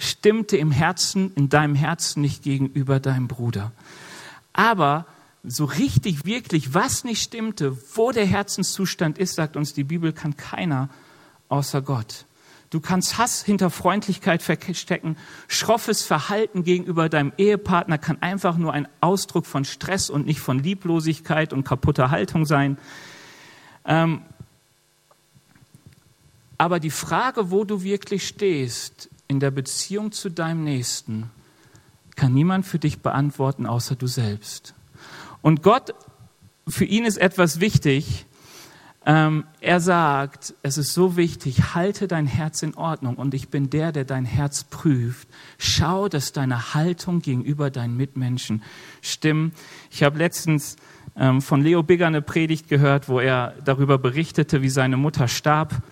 [0.00, 3.70] stimmte im Herzen, in deinem Herzen nicht gegenüber deinem Bruder.
[4.52, 5.06] Aber
[5.44, 10.36] so richtig, wirklich, was nicht stimmte, wo der Herzenszustand ist, sagt uns die Bibel, kann
[10.36, 10.88] keiner
[11.48, 12.24] außer Gott.
[12.70, 15.16] Du kannst Hass hinter Freundlichkeit verstecken.
[15.48, 20.60] Schroffes Verhalten gegenüber deinem Ehepartner kann einfach nur ein Ausdruck von Stress und nicht von
[20.60, 22.78] Lieblosigkeit und kaputter Haltung sein.
[23.84, 24.22] Ähm,
[26.58, 31.30] aber die Frage, wo du wirklich stehst, in der Beziehung zu deinem Nächsten
[32.16, 34.74] kann niemand für dich beantworten, außer du selbst.
[35.40, 35.94] Und Gott,
[36.66, 38.26] für ihn ist etwas wichtig.
[39.06, 43.70] Ähm, er sagt, es ist so wichtig, halte dein Herz in Ordnung und ich bin
[43.70, 45.28] der, der dein Herz prüft.
[45.58, 48.64] Schau, dass deine Haltung gegenüber deinen Mitmenschen
[49.00, 49.54] stimmt.
[49.92, 50.74] Ich habe letztens
[51.16, 55.82] ähm, von Leo Bigger eine Predigt gehört, wo er darüber berichtete, wie seine Mutter starb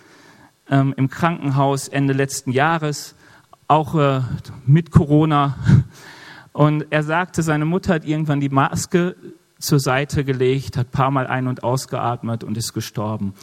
[0.68, 3.14] ähm, im Krankenhaus Ende letzten Jahres
[3.68, 4.22] auch äh,
[4.66, 5.57] mit Corona.
[6.52, 9.14] Und er sagte, seine Mutter hat irgendwann die Maske
[9.59, 13.35] zur Seite gelegt, hat paar Mal ein- und ausgeatmet und ist gestorben.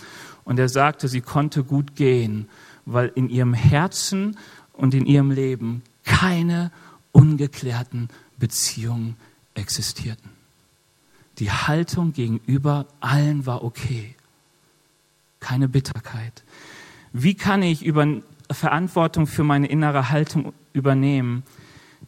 [0.44, 2.50] Und er sagte, sie konnte gut gehen,
[2.86, 4.38] weil in ihrem Herzen
[4.74, 6.72] und in ihrem Leben keine
[7.12, 9.16] ungeklärten Beziehungen
[9.54, 10.30] existierten.
[11.40, 14.16] Die Haltung gegenüber allen war okay.
[15.40, 16.44] Keine Bitterkeit.
[17.12, 18.06] Wie kann ich über
[18.52, 21.44] Verantwortung für meine innere Haltung übernehmen?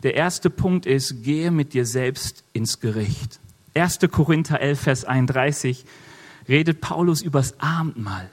[0.03, 3.39] Der erste Punkt ist, gehe mit dir selbst ins Gericht.
[3.73, 3.99] 1.
[4.11, 5.85] Korinther 11, Vers 31
[6.47, 8.29] redet Paulus übers Abendmahl.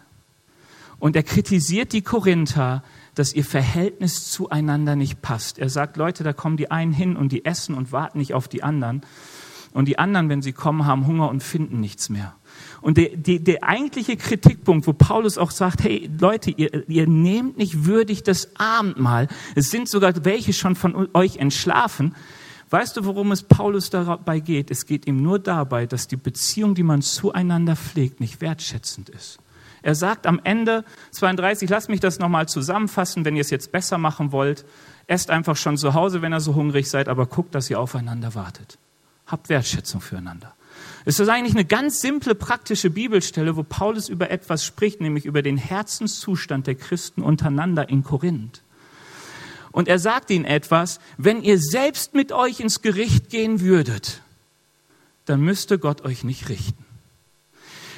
[0.99, 2.83] Und er kritisiert die Korinther,
[3.15, 5.59] dass ihr Verhältnis zueinander nicht passt.
[5.59, 8.49] Er sagt, Leute, da kommen die einen hin und die essen und warten nicht auf
[8.49, 9.03] die anderen.
[9.73, 12.35] Und die anderen, wenn sie kommen, haben Hunger und finden nichts mehr.
[12.85, 17.57] Und der, der, der eigentliche Kritikpunkt, wo Paulus auch sagt, hey Leute, ihr, ihr nehmt
[17.57, 19.29] nicht würdig das Abendmahl.
[19.55, 22.15] Es sind sogar welche schon von euch entschlafen.
[22.69, 24.71] Weißt du, worum es Paulus dabei geht?
[24.71, 29.39] Es geht ihm nur dabei, dass die Beziehung, die man zueinander pflegt, nicht wertschätzend ist.
[29.81, 33.97] Er sagt am Ende 32, lasst mich das nochmal zusammenfassen, wenn ihr es jetzt besser
[33.97, 34.67] machen wollt.
[35.07, 38.35] Esst einfach schon zu Hause, wenn ihr so hungrig seid, aber guckt, dass ihr aufeinander
[38.35, 38.77] wartet.
[39.27, 40.55] Habt Wertschätzung füreinander.
[41.05, 45.43] Es ist eigentlich eine ganz simple, praktische Bibelstelle, wo Paulus über etwas spricht, nämlich über
[45.43, 48.63] den Herzenszustand der Christen untereinander in Korinth.
[49.71, 54.23] Und er sagt ihnen etwas, wenn ihr selbst mit euch ins Gericht gehen würdet,
[55.27, 56.85] dann müsste Gott euch nicht richten.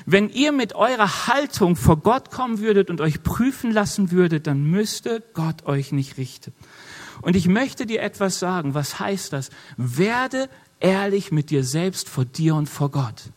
[0.05, 4.65] Wenn ihr mit eurer Haltung vor Gott kommen würdet und euch prüfen lassen würdet, dann
[4.65, 6.53] müsste Gott euch nicht richten.
[7.23, 8.75] Und ich möchte dir etwas sagen.
[8.75, 9.51] Was heißt das?
[9.77, 10.49] Werde
[10.81, 13.31] ehrlich mit dir selbst vor dir und vor Gott.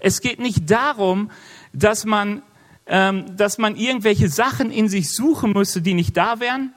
[0.00, 1.30] Es geht nicht darum,
[1.72, 2.42] dass man,
[2.86, 6.72] ähm, dass man irgendwelche Sachen in sich suchen müsste, die nicht da wären,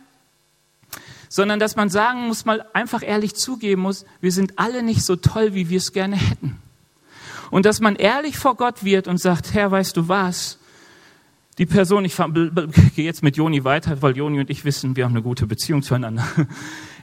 [1.30, 5.16] sondern dass man sagen muss, mal einfach ehrlich zugeben muss, wir sind alle nicht so
[5.16, 6.58] toll, wie wir es gerne hätten.
[7.50, 10.60] Und dass man ehrlich vor Gott wird und sagt, Herr, weißt du was?
[11.58, 12.16] Die Person, ich
[12.96, 15.82] gehe jetzt mit Joni weiter, weil Joni und ich wissen, wir haben eine gute Beziehung
[15.82, 16.26] zueinander.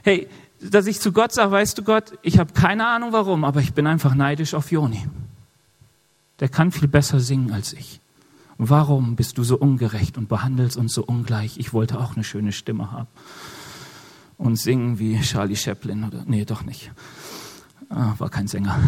[0.03, 0.27] Hey,
[0.61, 3.73] dass ich zu Gott sage, weißt du Gott, ich habe keine Ahnung warum, aber ich
[3.73, 5.07] bin einfach neidisch auf Joni.
[6.39, 7.99] Der kann viel besser singen als ich.
[8.57, 11.57] Warum bist du so ungerecht und behandelst uns so ungleich?
[11.57, 13.07] Ich wollte auch eine schöne Stimme haben.
[14.37, 16.91] Und singen wie Charlie Chaplin oder, nee, doch nicht.
[17.89, 18.79] Ah, war kein Sänger.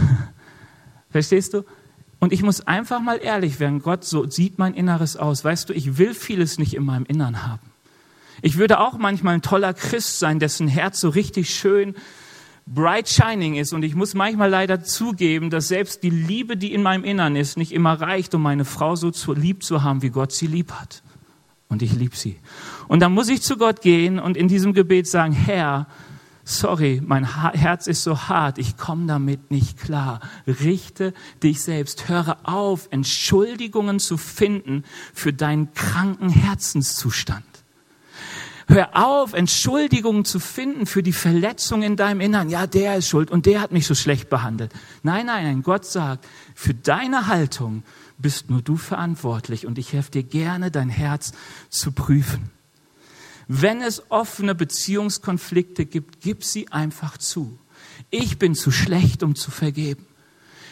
[1.09, 1.63] Verstehst du?
[2.19, 5.43] Und ich muss einfach mal ehrlich werden, Gott, so sieht mein Inneres aus.
[5.43, 7.72] Weißt du, ich will vieles nicht in meinem Innern haben.
[8.43, 11.95] Ich würde auch manchmal ein toller Christ sein, dessen Herz so richtig schön
[12.67, 13.71] bright shining ist.
[13.71, 17.55] Und ich muss manchmal leider zugeben, dass selbst die Liebe, die in meinem Innern ist,
[17.55, 20.73] nicht immer reicht, um meine Frau so zu lieb zu haben, wie Gott sie lieb
[20.73, 21.03] hat.
[21.69, 22.35] Und ich liebe sie.
[22.89, 25.87] Und dann muss ich zu Gott gehen und in diesem Gebet sagen, Herr,
[26.43, 30.19] sorry, mein Herz ist so hart, ich komme damit nicht klar.
[30.45, 32.09] Richte dich selbst.
[32.09, 37.45] Höre auf, Entschuldigungen zu finden für deinen kranken Herzenszustand.
[38.67, 42.49] Hör auf, Entschuldigungen zu finden für die Verletzung in deinem Innern.
[42.49, 44.71] Ja, der ist schuld und der hat mich so schlecht behandelt.
[45.03, 45.63] Nein, nein, nein.
[45.63, 47.83] Gott sagt, für deine Haltung
[48.17, 51.33] bist nur du verantwortlich und ich helfe dir gerne, dein Herz
[51.69, 52.51] zu prüfen.
[53.47, 57.59] Wenn es offene Beziehungskonflikte gibt, gib sie einfach zu.
[58.09, 60.05] Ich bin zu schlecht, um zu vergeben.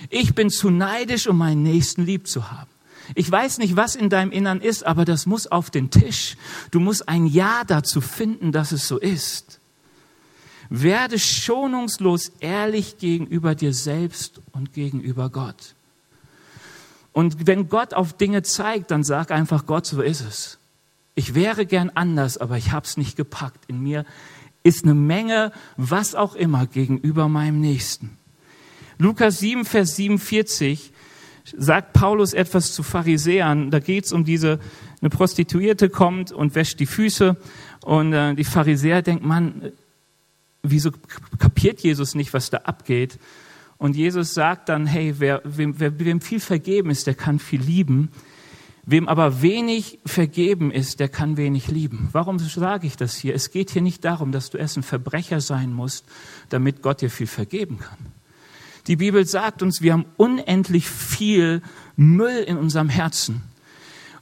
[0.10, 2.71] Ich bin zu neidisch, um meinen Nächsten lieb zu haben.
[3.16, 6.38] Ich weiß nicht, was in deinem Innern ist, aber das muss auf den Tisch.
[6.72, 9.60] Du musst ein Ja dazu finden, dass es so ist.
[10.70, 15.76] Werde schonungslos ehrlich gegenüber dir selbst und gegenüber Gott.
[17.14, 20.58] Und wenn Gott auf Dinge zeigt, dann sag einfach Gott, so ist es.
[21.14, 23.66] Ich wäre gern anders, aber ich habe es nicht gepackt.
[23.68, 24.06] In mir
[24.64, 28.18] ist eine Menge, was auch immer, gegenüber meinem Nächsten.
[28.98, 30.91] Lukas 7, Vers 47
[31.58, 33.72] sagt Paulus etwas zu Pharisäern.
[33.72, 34.60] Da geht es um diese,
[35.02, 37.38] eine Prostituierte kommt und wäscht die Füße
[37.84, 39.72] und äh, die Pharisäer denken, Mann,
[40.64, 40.92] wieso
[41.38, 43.20] kapiert Jesus nicht, was da abgeht?
[43.78, 47.62] Und Jesus sagt dann, hey, wer, wem, wer, wem viel vergeben ist, der kann viel
[47.62, 48.10] lieben.
[48.86, 52.10] Wem aber wenig vergeben ist, der kann wenig lieben.
[52.12, 53.34] Warum sage ich das hier?
[53.34, 56.06] Es geht hier nicht darum, dass du erst ein Verbrecher sein musst,
[56.50, 57.98] damit Gott dir viel vergeben kann.
[58.88, 61.62] Die Bibel sagt uns, wir haben unendlich viel
[61.96, 63.44] Müll in unserem Herzen.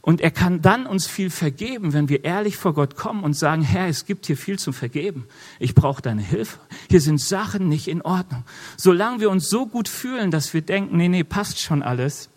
[0.01, 3.61] Und er kann dann uns viel vergeben, wenn wir ehrlich vor Gott kommen und sagen,
[3.61, 5.27] Herr, es gibt hier viel zum Vergeben.
[5.59, 6.57] Ich brauche deine Hilfe.
[6.89, 8.43] Hier sind Sachen nicht in Ordnung.
[8.77, 12.29] Solange wir uns so gut fühlen, dass wir denken, nee, nee, passt schon alles,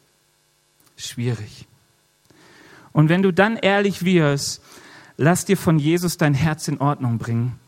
[0.97, 1.67] schwierig.
[2.93, 4.61] Und wenn du dann ehrlich wirst,
[5.17, 7.59] lass dir von Jesus dein Herz in Ordnung bringen.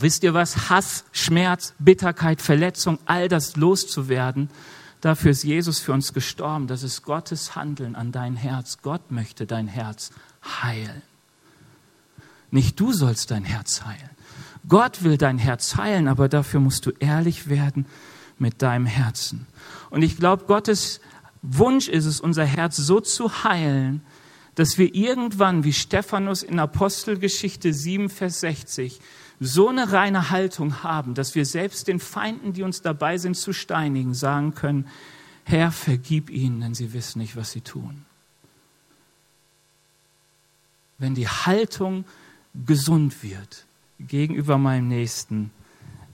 [0.00, 0.70] Wisst ihr was?
[0.70, 4.48] Hass, Schmerz, Bitterkeit, Verletzung, all das loszuwerden,
[5.02, 6.68] Dafür ist Jesus für uns gestorben.
[6.68, 8.78] Das ist Gottes Handeln an dein Herz.
[8.82, 10.12] Gott möchte dein Herz
[10.62, 11.02] heilen.
[12.52, 14.10] Nicht du sollst dein Herz heilen.
[14.68, 17.86] Gott will dein Herz heilen, aber dafür musst du ehrlich werden
[18.38, 19.48] mit deinem Herzen.
[19.90, 21.00] Und ich glaube, Gottes
[21.42, 24.02] Wunsch ist es, unser Herz so zu heilen,
[24.54, 29.00] dass wir irgendwann, wie Stephanus in Apostelgeschichte 7, Vers 60,
[29.44, 33.52] so eine reine Haltung haben, dass wir selbst den Feinden, die uns dabei sind zu
[33.52, 34.86] steinigen, sagen können,
[35.44, 38.04] Herr, vergib ihnen, denn sie wissen nicht, was sie tun.
[40.98, 42.04] Wenn die Haltung
[42.66, 43.66] gesund wird
[43.98, 45.50] gegenüber meinem Nächsten,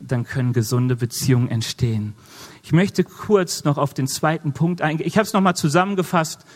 [0.00, 2.14] dann können gesunde Beziehungen entstehen.
[2.62, 5.06] Ich möchte kurz noch auf den zweiten Punkt eingehen.
[5.06, 6.46] Ich habe es nochmal zusammengefasst.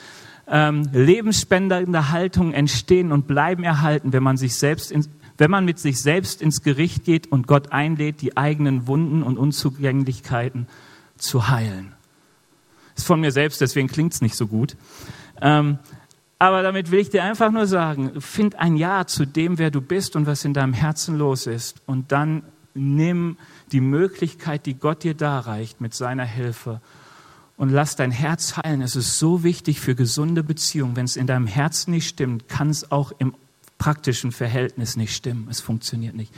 [0.49, 5.07] Ähm, lebensspendende Haltungen entstehen und bleiben erhalten, wenn man sich selbst in,
[5.39, 9.39] wenn man mit sich selbst ins Gericht geht und Gott einlädt, die eigenen Wunden und
[9.39, 10.67] Unzugänglichkeiten
[11.17, 11.95] zu heilen.
[12.97, 14.77] Ist von mir selbst, deswegen klingt es nicht so gut.
[15.41, 15.79] Ähm,
[16.39, 19.81] aber damit will ich dir einfach nur sagen, find ein Ja zu dem, wer du
[19.81, 21.81] bist und was in deinem Herzen los ist.
[21.87, 22.43] Und dann
[22.75, 23.37] nimm
[23.71, 26.81] die Möglichkeit, die Gott dir darreicht, mit seiner Hilfe
[27.57, 28.83] und lass dein Herz heilen.
[28.83, 30.97] Es ist so wichtig für gesunde Beziehungen.
[30.97, 33.35] Wenn es in deinem Herzen nicht stimmt, kann es auch im
[33.83, 35.49] praktischen Verhältnis nicht stimmen.
[35.51, 36.33] Es funktioniert nicht.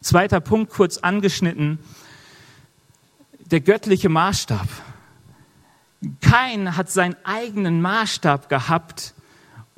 [0.00, 1.80] Zweiter Punkt, kurz angeschnitten,
[3.50, 4.68] der göttliche Maßstab.
[6.20, 9.14] Kein hat seinen eigenen Maßstab gehabt,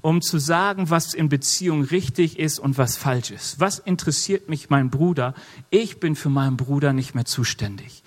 [0.02, 3.58] um zu sagen, was in Beziehung richtig ist und was falsch ist.
[3.58, 5.32] Was interessiert mich mein Bruder?
[5.70, 8.02] Ich bin für meinen Bruder nicht mehr zuständig.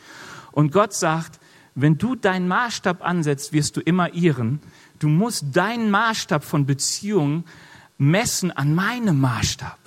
[0.51, 1.39] Und Gott sagt,
[1.73, 4.61] wenn du deinen Maßstab ansetzt, wirst du immer ihren.
[4.99, 7.45] Du musst deinen Maßstab von Beziehungen
[8.01, 9.77] messen an meinem Maßstab.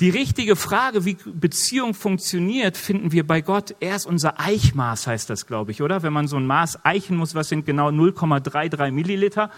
[0.00, 3.74] Die richtige Frage, wie Beziehung funktioniert, finden wir bei Gott.
[3.80, 6.02] Er ist unser Eichmaß, heißt das, glaube ich, oder?
[6.02, 9.50] Wenn man so ein Maß eichen muss, was sind genau 0,33 Milliliter?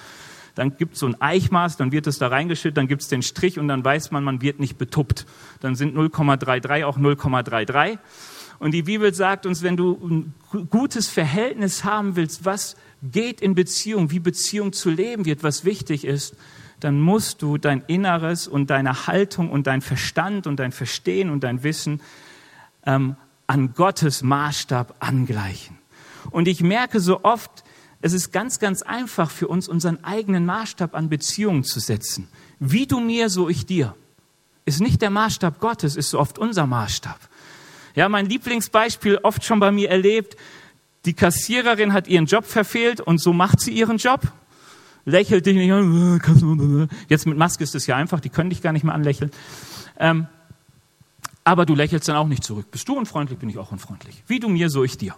[0.55, 3.23] Dann gibt es so ein Eichmaß, dann wird es da reingeschüttet, dann gibt es den
[3.23, 5.27] Strich und dann weiß man, man wird nicht betuppt.
[5.61, 7.99] Dann sind 0,33 auch 0,33.
[8.61, 9.99] Und die Bibel sagt uns, wenn du
[10.53, 15.65] ein gutes Verhältnis haben willst, was geht in Beziehung, wie Beziehung zu leben wird, was
[15.65, 16.37] wichtig ist,
[16.81, 21.45] dann musst du dein Inneres und deine Haltung und dein Verstand und dein Verstehen und
[21.45, 22.01] dein Wissen
[22.87, 25.79] ähm, an Gottes Maßstab angleichen.
[26.31, 27.65] Und ich merke so oft,
[28.01, 32.29] es ist ganz, ganz einfach für uns, unseren eigenen Maßstab an Beziehungen zu setzen.
[32.59, 33.95] Wie du mir, so ich dir.
[34.67, 37.19] Ist nicht der Maßstab Gottes, ist so oft unser Maßstab.
[37.95, 40.37] Ja, mein Lieblingsbeispiel, oft schon bei mir erlebt,
[41.05, 44.21] die Kassiererin hat ihren Job verfehlt und so macht sie ihren Job.
[45.05, 46.19] Lächelt dich nicht an.
[46.19, 49.31] Äh, Jetzt mit Maske ist es ja einfach, die können dich gar nicht mehr anlächeln.
[49.99, 50.27] Ähm,
[51.45, 52.71] aber du lächelst dann auch nicht zurück.
[52.71, 54.25] Bist du unfreundlich, bin ich auch unfreundlich.
[54.27, 55.15] Wie du mir, so ich dir.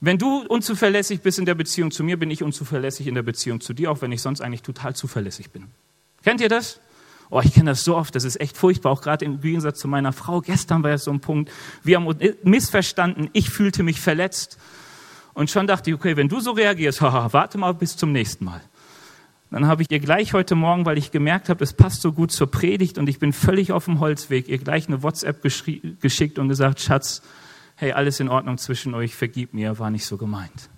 [0.00, 3.60] Wenn du unzuverlässig bist in der Beziehung zu mir, bin ich unzuverlässig in der Beziehung
[3.60, 5.66] zu dir, auch wenn ich sonst eigentlich total zuverlässig bin.
[6.22, 6.80] Kennt ihr das?
[7.28, 9.88] Oh, ich kenne das so oft, das ist echt furchtbar, auch gerade im Gegensatz zu
[9.88, 10.40] meiner Frau.
[10.40, 11.50] Gestern war ja so ein Punkt,
[11.82, 14.58] wir haben uns missverstanden, ich fühlte mich verletzt.
[15.36, 18.46] Und schon dachte ich, okay, wenn du so reagierst, haha, warte mal bis zum nächsten
[18.46, 18.62] Mal.
[19.50, 22.32] Dann habe ich ihr gleich heute Morgen, weil ich gemerkt habe, es passt so gut
[22.32, 26.48] zur Predigt und ich bin völlig auf dem Holzweg, ihr gleich eine WhatsApp geschickt und
[26.48, 27.20] gesagt, Schatz,
[27.76, 30.70] hey, alles in Ordnung zwischen euch, vergib mir, war nicht so gemeint.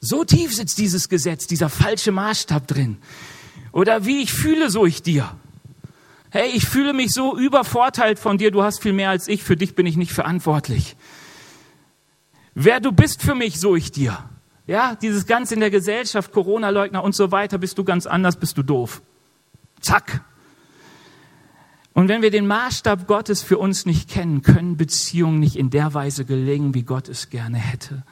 [0.00, 2.98] So tief sitzt dieses Gesetz, dieser falsche Maßstab drin.
[3.70, 5.36] Oder wie ich fühle, so ich dir.
[6.30, 9.56] Hey, ich fühle mich so übervorteilt von dir, du hast viel mehr als ich, für
[9.56, 10.96] dich bin ich nicht verantwortlich.
[12.58, 14.18] Wer du bist für mich, so ich dir.
[14.66, 18.56] Ja, dieses Ganze in der Gesellschaft, Corona-Leugner und so weiter, bist du ganz anders, bist
[18.56, 19.02] du doof.
[19.82, 20.24] Zack.
[21.92, 25.92] Und wenn wir den Maßstab Gottes für uns nicht kennen, können Beziehungen nicht in der
[25.92, 28.04] Weise gelingen, wie Gott es gerne hätte.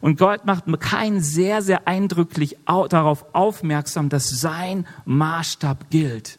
[0.00, 6.38] Und Gott macht keinen sehr, sehr eindrücklich darauf aufmerksam, dass sein Maßstab gilt.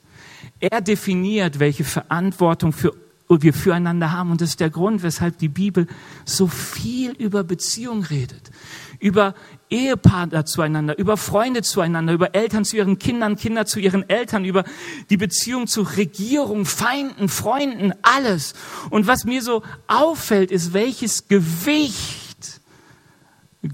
[0.60, 2.96] Er definiert, welche Verantwortung für,
[3.30, 4.32] wir füreinander haben.
[4.32, 5.88] Und das ist der Grund, weshalb die Bibel
[6.26, 8.52] so viel über Beziehung redet.
[9.00, 9.36] Über
[9.70, 14.64] Ehepartner zueinander, über Freunde zueinander, über Eltern zu ihren Kindern, Kinder zu ihren Eltern, über
[15.10, 18.54] die Beziehung zu Regierung, Feinden, Freunden, alles.
[18.90, 22.62] Und was mir so auffällt, ist, welches Gewicht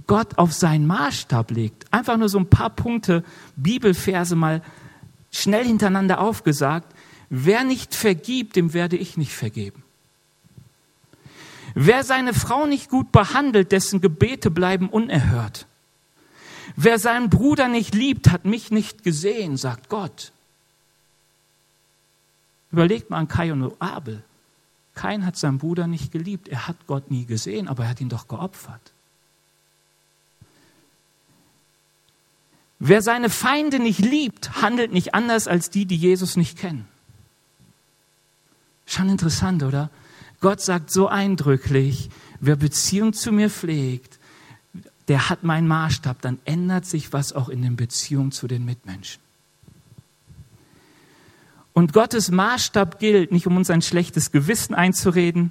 [0.07, 1.85] Gott auf seinen Maßstab legt.
[1.91, 3.23] Einfach nur so ein paar Punkte,
[3.55, 4.61] Bibelverse mal
[5.31, 6.92] schnell hintereinander aufgesagt.
[7.35, 9.81] Wer nicht vergibt, dem werde ich nicht vergeben.
[11.73, 15.65] Wer seine Frau nicht gut behandelt, dessen Gebete bleiben unerhört.
[16.75, 20.31] Wer seinen Bruder nicht liebt, hat mich nicht gesehen, sagt Gott.
[22.71, 24.21] Überlegt mal an Kai und Abel.
[24.93, 26.49] Kain hat seinen Bruder nicht geliebt.
[26.49, 28.91] Er hat Gott nie gesehen, aber er hat ihn doch geopfert.
[32.77, 36.92] Wer seine Feinde nicht liebt, handelt nicht anders als die, die Jesus nicht kennen.
[38.93, 39.89] Schon interessant, oder?
[40.39, 44.19] Gott sagt so eindrücklich, wer Beziehung zu mir pflegt,
[45.07, 49.19] der hat meinen Maßstab, dann ändert sich was auch in den Beziehungen zu den Mitmenschen.
[51.73, 55.49] Und Gottes Maßstab gilt nicht, um uns ein schlechtes Gewissen einzureden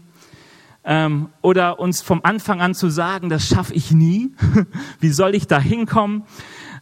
[0.85, 4.37] ähm, oder uns vom Anfang an zu sagen, das schaffe ich nie,
[5.01, 6.23] wie soll ich da hinkommen,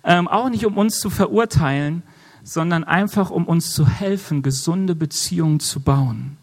[0.05, 2.03] ähm, auch nicht um uns zu verurteilen,
[2.43, 6.37] sondern einfach um uns zu helfen, gesunde Beziehungen zu bauen.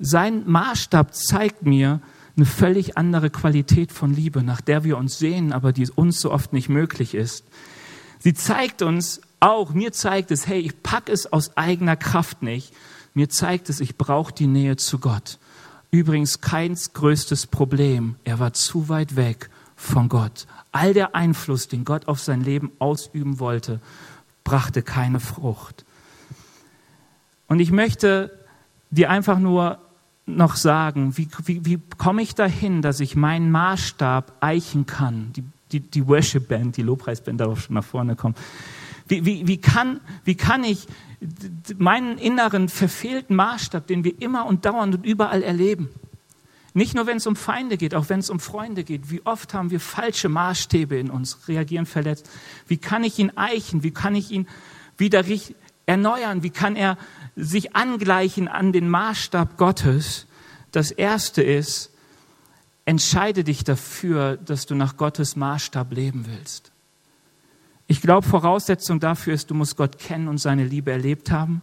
[0.00, 2.00] Sein Maßstab zeigt mir
[2.36, 6.32] eine völlig andere Qualität von Liebe, nach der wir uns sehen, aber die uns so
[6.32, 7.44] oft nicht möglich ist.
[8.18, 12.72] Sie zeigt uns auch, mir zeigt es, hey, ich pack es aus eigener Kraft nicht.
[13.12, 15.38] Mir zeigt es, ich brauche die Nähe zu Gott.
[15.90, 18.16] Übrigens keins größtes Problem.
[18.24, 20.46] Er war zu weit weg von Gott.
[20.72, 23.80] All der Einfluss, den Gott auf sein Leben ausüben wollte,
[24.44, 25.84] brachte keine Frucht.
[27.48, 28.30] Und ich möchte
[28.90, 29.78] dir einfach nur
[30.36, 35.32] noch sagen, wie, wie, wie komme ich dahin, dass ich meinen Maßstab eichen kann?
[35.34, 38.34] Die, die, die Worship-Band, die Lobpreisband darf schon nach vorne kommen.
[39.08, 40.86] Wie, wie, wie, kann, wie kann ich
[41.76, 45.88] meinen inneren verfehlten Maßstab, den wir immer und dauernd und überall erleben,
[46.72, 49.10] nicht nur wenn es um Feinde geht, auch wenn es um Freunde geht.
[49.10, 52.30] Wie oft haben wir falsche Maßstäbe in uns, reagieren verletzt.
[52.68, 53.82] Wie kann ich ihn eichen?
[53.82, 54.46] Wie kann ich ihn
[54.96, 55.24] wieder
[55.86, 56.42] erneuern?
[56.44, 56.96] Wie kann er
[57.40, 60.26] sich angleichen an den Maßstab Gottes.
[60.72, 61.90] Das erste ist,
[62.84, 66.70] entscheide dich dafür, dass du nach Gottes Maßstab leben willst.
[67.86, 71.60] Ich glaube, Voraussetzung dafür ist, du musst Gott kennen und seine Liebe erlebt haben.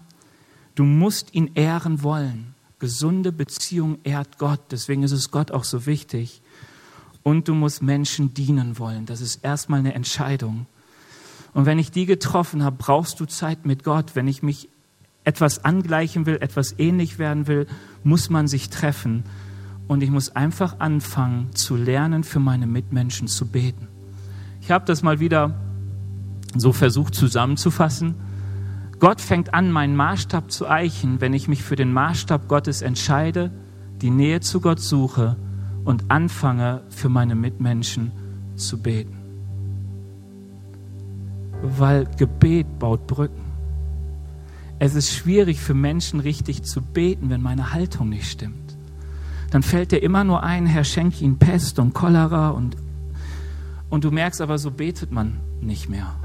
[0.75, 2.53] Du musst ihn ehren wollen.
[2.79, 4.59] Gesunde Beziehung ehrt Gott.
[4.71, 6.41] Deswegen ist es Gott auch so wichtig.
[7.23, 9.05] Und du musst Menschen dienen wollen.
[9.05, 10.65] Das ist erstmal eine Entscheidung.
[11.53, 14.15] Und wenn ich die getroffen habe, brauchst du Zeit mit Gott.
[14.15, 14.69] Wenn ich mich
[15.27, 17.67] etwas angleichen will, etwas ähnlich werden will,
[18.01, 19.25] muss man sich treffen.
[19.85, 23.89] Und ich muss einfach anfangen zu lernen, für meine Mitmenschen zu beten.
[24.61, 25.59] Ich habe das mal wieder
[26.55, 28.15] so versucht zusammenzufassen.
[28.99, 33.51] Gott fängt an, meinen Maßstab zu eichen, wenn ich mich für den Maßstab Gottes entscheide,
[34.01, 35.35] die Nähe zu Gott suche
[35.83, 38.13] und anfange, für meine Mitmenschen
[38.55, 39.17] zu beten.
[41.61, 43.46] Weil Gebet baut Brücken.
[44.79, 48.77] Es ist schwierig für Menschen richtig zu beten, wenn meine Haltung nicht stimmt.
[49.49, 52.75] Dann fällt dir immer nur ein, Herr, schenke ihnen Pest und Cholera und,
[53.89, 56.15] und du merkst aber, so betet man nicht mehr.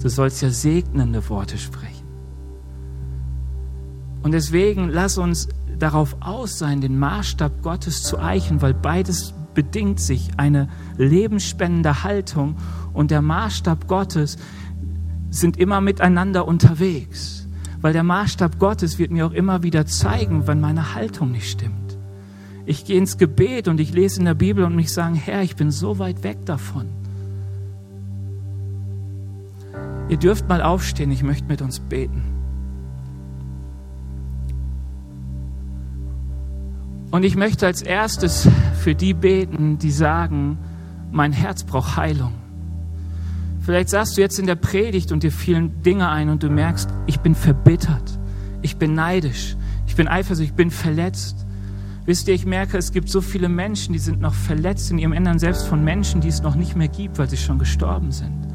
[0.00, 2.04] Du sollst ja segnende Worte sprechen.
[4.22, 5.48] Und deswegen lass uns
[5.78, 12.56] darauf aus sein, den Maßstab Gottes zu eichen, weil beides bedingt sich, eine lebensspendende Haltung
[12.92, 14.36] und der Maßstab Gottes
[15.34, 17.48] sind immer miteinander unterwegs,
[17.80, 21.98] weil der Maßstab Gottes wird mir auch immer wieder zeigen, wenn meine Haltung nicht stimmt.
[22.66, 25.56] Ich gehe ins Gebet und ich lese in der Bibel und mich sagen, Herr, ich
[25.56, 26.86] bin so weit weg davon.
[30.08, 32.22] Ihr dürft mal aufstehen, ich möchte mit uns beten.
[37.10, 38.48] Und ich möchte als erstes
[38.80, 40.58] für die beten, die sagen,
[41.12, 42.43] mein Herz braucht Heilung.
[43.64, 46.90] Vielleicht sagst du jetzt in der Predigt und dir fielen Dinge ein und du merkst,
[47.06, 48.18] ich bin verbittert,
[48.60, 49.56] ich bin neidisch,
[49.86, 51.46] ich bin eifersüchtig, ich bin verletzt.
[52.04, 55.14] Wisst ihr, ich merke, es gibt so viele Menschen, die sind noch verletzt in ihrem
[55.14, 58.46] Innern, selbst von Menschen, die es noch nicht mehr gibt, weil sie schon gestorben sind.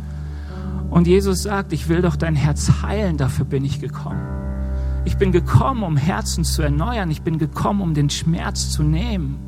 [0.91, 4.21] Und Jesus sagt, ich will doch dein Herz heilen, dafür bin ich gekommen.
[5.05, 7.09] Ich bin gekommen, um Herzen zu erneuern.
[7.09, 9.39] Ich bin gekommen, um den Schmerz zu nehmen.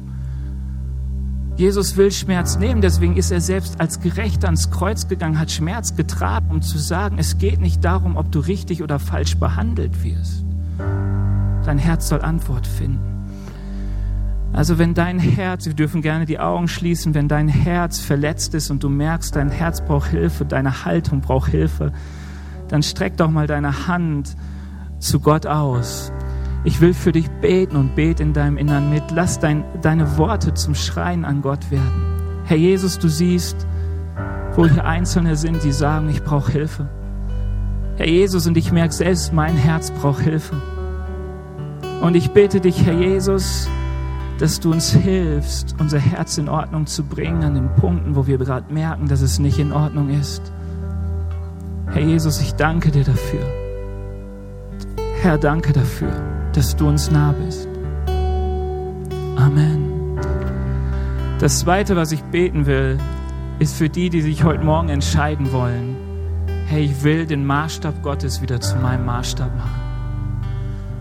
[1.62, 5.96] Jesus will Schmerz nehmen, deswegen ist er selbst als Gerechter ans Kreuz gegangen, hat Schmerz
[5.96, 10.44] getragen, um zu sagen, es geht nicht darum, ob du richtig oder falsch behandelt wirst.
[11.64, 13.28] Dein Herz soll Antwort finden.
[14.54, 18.72] Also wenn dein Herz, wir dürfen gerne die Augen schließen, wenn dein Herz verletzt ist
[18.72, 21.94] und du merkst, dein Herz braucht Hilfe, deine Haltung braucht Hilfe,
[22.70, 24.36] dann streck doch mal deine Hand
[24.98, 26.12] zu Gott aus
[26.64, 29.04] ich will für dich beten und bete in deinem Innern mit.
[29.12, 32.42] Lass dein, deine Worte zum Schreien an Gott werden.
[32.46, 33.66] Herr Jesus, du siehst,
[34.56, 36.88] wo hier Einzelne sind, die sagen, ich brauche Hilfe.
[37.98, 40.56] Herr Jesus, und ich merke selbst, mein Herz braucht Hilfe.
[42.02, 43.68] Und ich bete dich, Herr Jesus,
[44.40, 48.38] dass du uns hilfst, unser Herz in Ordnung zu bringen an den Punkten, wo wir
[48.38, 50.42] gerade merken, dass es nicht in Ordnung ist.
[51.88, 53.42] Herr Jesus, ich danke dir dafür.
[55.22, 57.68] Herr, danke dafür dass du uns nah bist.
[59.38, 60.20] Amen.
[61.40, 62.98] Das Zweite, was ich beten will,
[63.60, 65.96] ist für die, die sich heute Morgen entscheiden wollen,
[66.68, 69.82] hey, ich will den Maßstab Gottes wieder zu meinem Maßstab machen.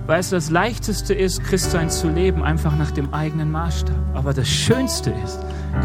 [0.07, 3.97] Weißt du, das Leichteste ist, Christsein zu leben, einfach nach dem eigenen Maßstab.
[4.15, 5.39] Aber das Schönste ist,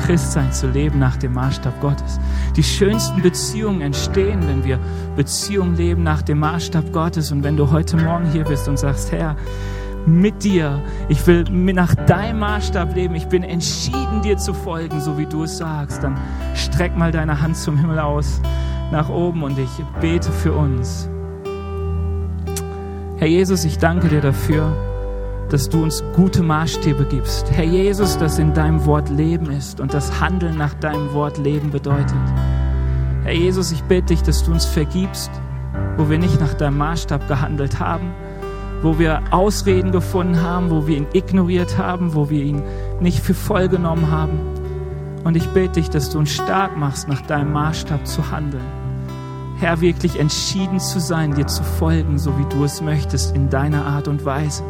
[0.05, 2.19] Christsein zu leben nach dem Maßstab Gottes.
[2.55, 4.79] Die schönsten Beziehungen entstehen, wenn wir
[5.15, 7.31] Beziehungen leben nach dem Maßstab Gottes.
[7.31, 9.35] Und wenn du heute Morgen hier bist und sagst, Herr,
[10.05, 15.17] mit dir, ich will nach deinem Maßstab leben, ich bin entschieden, dir zu folgen, so
[15.17, 16.17] wie du es sagst, dann
[16.53, 18.39] streck mal deine Hand zum Himmel aus,
[18.91, 19.69] nach oben und ich
[20.01, 21.09] bete für uns.
[23.17, 24.94] Herr Jesus, ich danke dir dafür,
[25.55, 27.49] dass du uns gute Maßstäbe gibst.
[27.49, 31.71] Herr Jesus, dass in deinem Wort Leben ist und das Handeln nach deinem Wort Leben
[31.71, 32.13] bedeutet.
[33.23, 35.31] Herr Jesus, ich bitte dich, dass du uns vergibst,
[35.95, 38.11] wo wir nicht nach deinem Maßstab gehandelt haben,
[38.81, 42.61] wo wir Ausreden gefunden haben, wo wir ihn ignoriert haben, wo wir ihn
[42.99, 44.37] nicht für voll genommen haben.
[45.23, 48.65] Und ich bitte dich, dass du uns stark machst, nach deinem Maßstab zu handeln.
[49.59, 53.85] Herr, wirklich entschieden zu sein, dir zu folgen, so wie du es möchtest, in deiner
[53.85, 54.61] Art und Weise.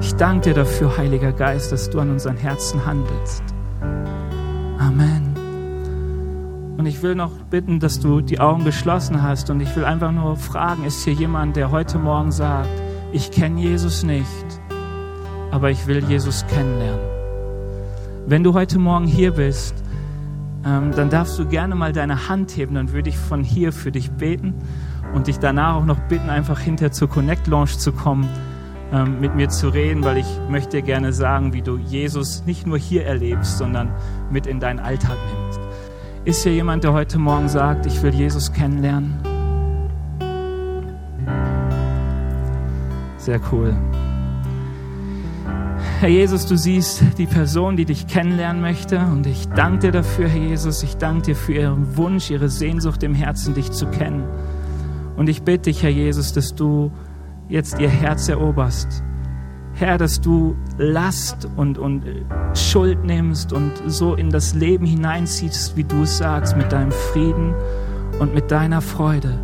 [0.00, 3.42] Ich danke dir dafür, Heiliger Geist, dass du an unseren Herzen handelst.
[4.78, 5.34] Amen.
[6.76, 10.12] Und ich will noch bitten, dass du die Augen geschlossen hast und ich will einfach
[10.12, 12.68] nur fragen, ist hier jemand, der heute Morgen sagt,
[13.12, 14.26] ich kenne Jesus nicht,
[15.50, 17.00] aber ich will Jesus kennenlernen.
[18.26, 19.74] Wenn du heute Morgen hier bist
[20.64, 22.74] ähm, dann darfst du gerne mal deine Hand heben.
[22.74, 24.54] Dann würde ich von hier für dich beten
[25.14, 28.28] und dich danach auch noch bitten, einfach hinter zur Connect Launch zu kommen,
[28.92, 32.66] ähm, mit mir zu reden, weil ich möchte dir gerne sagen, wie du Jesus nicht
[32.66, 33.90] nur hier erlebst, sondern
[34.30, 35.60] mit in deinen Alltag nimmst.
[36.24, 39.18] Ist hier jemand, der heute Morgen sagt, ich will Jesus kennenlernen?
[43.18, 43.74] Sehr cool.
[46.00, 49.00] Herr Jesus, du siehst die Person, die dich kennenlernen möchte.
[49.00, 50.82] Und ich danke dir dafür, Herr Jesus.
[50.82, 54.24] Ich danke dir für ihren Wunsch, ihre Sehnsucht im Herzen, dich zu kennen.
[55.16, 56.92] Und ich bitte dich, Herr Jesus, dass du
[57.48, 59.02] jetzt ihr Herz eroberst.
[59.74, 62.02] Herr, dass du Last und, und
[62.54, 67.54] Schuld nimmst und so in das Leben hineinziehst, wie du es sagst, mit deinem Frieden
[68.18, 69.38] und mit deiner Freude.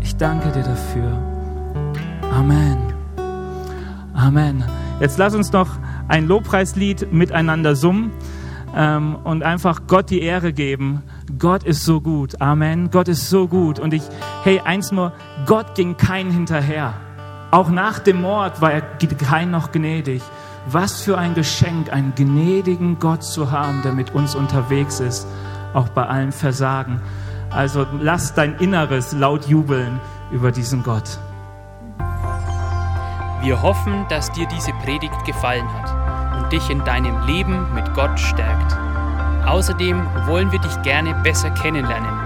[0.00, 1.20] Ich danke dir dafür.
[2.32, 2.78] Amen.
[4.14, 4.64] Amen.
[5.00, 5.68] Jetzt lass uns noch
[6.08, 8.12] ein Lobpreislied miteinander summen
[8.76, 11.02] ähm, und einfach Gott die Ehre geben.
[11.38, 12.40] Gott ist so gut.
[12.40, 12.90] Amen.
[12.90, 13.80] Gott ist so gut.
[13.80, 14.02] Und ich,
[14.44, 15.12] hey, eins nur,
[15.46, 16.94] Gott ging keinen hinterher.
[17.56, 20.20] Auch nach dem Mord war er kein noch gnädig.
[20.66, 25.26] Was für ein Geschenk, einen gnädigen Gott zu haben, der mit uns unterwegs ist,
[25.72, 27.00] auch bei allem Versagen.
[27.48, 30.00] Also lass dein Inneres laut jubeln
[30.30, 31.18] über diesen Gott.
[33.40, 38.20] Wir hoffen, dass dir diese Predigt gefallen hat und dich in deinem Leben mit Gott
[38.20, 38.76] stärkt.
[39.46, 42.25] Außerdem wollen wir dich gerne besser kennenlernen.